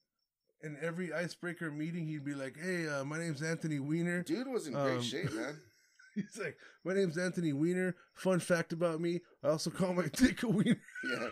[0.62, 4.66] in every icebreaker meeting, he'd be like, "Hey, uh, my name's Anthony Weiner." Dude was
[4.66, 5.56] in great Um, shape, man.
[6.14, 10.42] He's like, "My name's Anthony Weiner." Fun fact about me: I also call my dick
[10.42, 10.80] a wiener.
[11.04, 11.30] Yeah.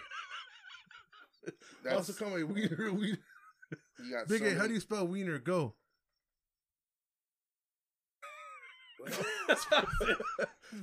[1.89, 3.19] I also That's, call my wiener a wiener.
[4.05, 5.39] you got Big so A, how do you spell wiener?
[5.39, 5.75] Go.
[9.57, 9.87] Spell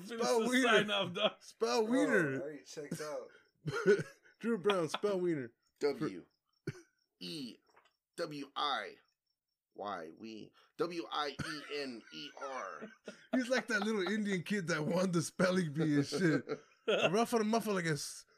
[0.06, 0.68] Spell wiener.
[0.70, 1.32] Sign off, dog.
[1.42, 2.42] Spell Oh, wiener.
[2.42, 4.06] already checked out.
[4.40, 5.52] Drew Brown, spell wiener.
[5.82, 6.22] W
[7.20, 7.56] E
[8.18, 8.88] W I
[9.76, 12.90] Y we W I E N E R.
[13.36, 16.44] He's like that little Indian kid that won the spelling bee and shit.
[17.12, 17.82] Rough on the muffalagus.
[17.82, 18.33] R U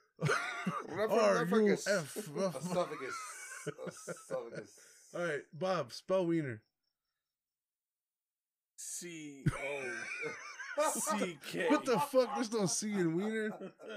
[1.87, 2.17] F.
[2.17, 3.15] Esophagus.
[3.87, 4.71] Esophagus.
[5.15, 6.61] All right, Bob, spell wiener.
[8.75, 11.69] C O C K.
[11.69, 12.35] What the fuck?
[12.35, 13.51] There's no C in wiener.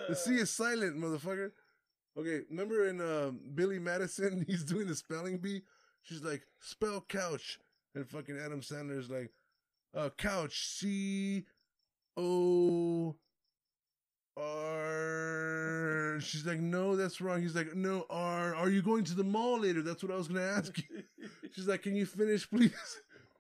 [0.09, 1.51] The C is silent, motherfucker.
[2.17, 5.63] Okay, remember in um, Billy Madison, he's doing the spelling bee.
[6.03, 7.59] She's like, spell couch,
[7.95, 9.31] and fucking Adam Sandler's like,
[9.95, 11.45] uh, couch, C
[12.17, 13.17] O
[14.39, 16.21] R.
[16.21, 17.43] She's like, no, that's wrong.
[17.43, 18.55] He's like, no, R.
[18.55, 19.83] Are you going to the mall later?
[19.83, 21.03] That's what I was gonna ask you.
[21.55, 22.73] She's like, can you finish, please?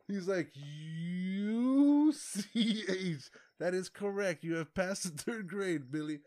[0.06, 3.30] He's like, U C H.
[3.60, 4.44] That is correct.
[4.44, 6.20] You have passed the third grade, Billy.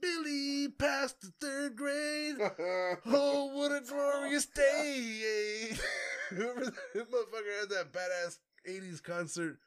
[0.00, 2.36] Billy passed the third grade.
[3.06, 5.76] Oh, what a glorious day!
[6.30, 8.38] Remember that motherfucker had that badass
[8.68, 9.58] 80s concert?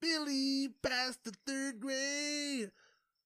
[0.00, 2.70] Billy passed the third grade.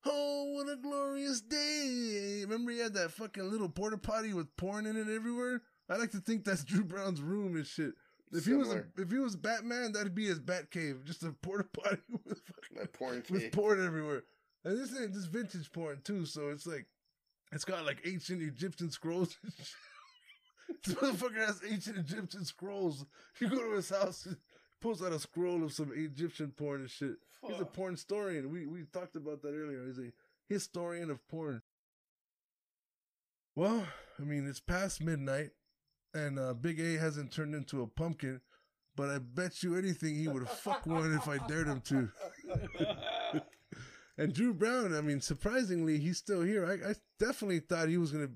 [0.05, 2.41] Oh, what a glorious day!
[2.43, 5.63] Remember he had that fucking little porta potty with porn in it everywhere?
[5.89, 7.93] I like to think that's Drew Brown's room and shit.
[8.33, 11.33] If he was a, if he was Batman, that'd be his Bat cave, just a
[11.33, 14.23] porta potty with fucking porn with porn everywhere.
[14.65, 16.87] And this ain't this vintage porn too, so it's like
[17.53, 19.37] it's got like ancient Egyptian scrolls.
[19.43, 20.85] and shit.
[20.85, 23.05] this motherfucker has ancient Egyptian scrolls.
[23.39, 24.27] You go to his house,
[24.83, 27.15] pulls out a scroll of some Egyptian porn and shit.
[27.47, 28.53] He's a porn historian.
[28.53, 29.87] We we talked about that earlier.
[29.87, 30.13] He's a
[30.49, 31.63] historian of porn.
[33.55, 33.87] Well,
[34.19, 35.51] I mean, it's past midnight.
[36.15, 38.41] and uh, Big A hasn't turned into a pumpkin,
[38.97, 42.09] but I bet you anything he would fuck one if I dared him to.
[44.19, 46.67] and Drew Brown, I mean, surprisingly, he's still here.
[46.67, 48.31] I, I definitely thought he was gonna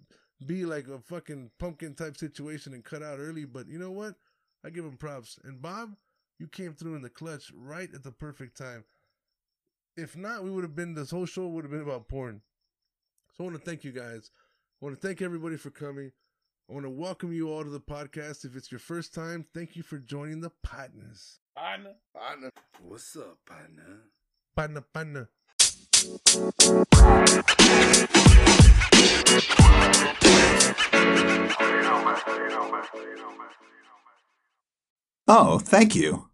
[0.47, 4.15] be like a fucking pumpkin type situation and cut out early, but you know what?
[4.65, 5.39] I give him props.
[5.45, 5.95] And Bob,
[6.39, 8.85] you came through in the clutch right at the perfect time.
[9.97, 12.43] If not, we would have been this whole show would have been about porn.
[13.37, 14.31] So I want to thank you guys.
[14.81, 16.13] I want to thank everybody for coming.
[16.69, 18.45] I want to welcome you all to the podcast.
[18.45, 21.39] If it's your first time, thank you for joining the partners.
[21.57, 21.95] Partner.
[22.15, 22.51] Partner.
[22.83, 24.03] What's up, partner?
[24.55, 25.31] Partner, partner.
[35.29, 36.29] Oh, thank you.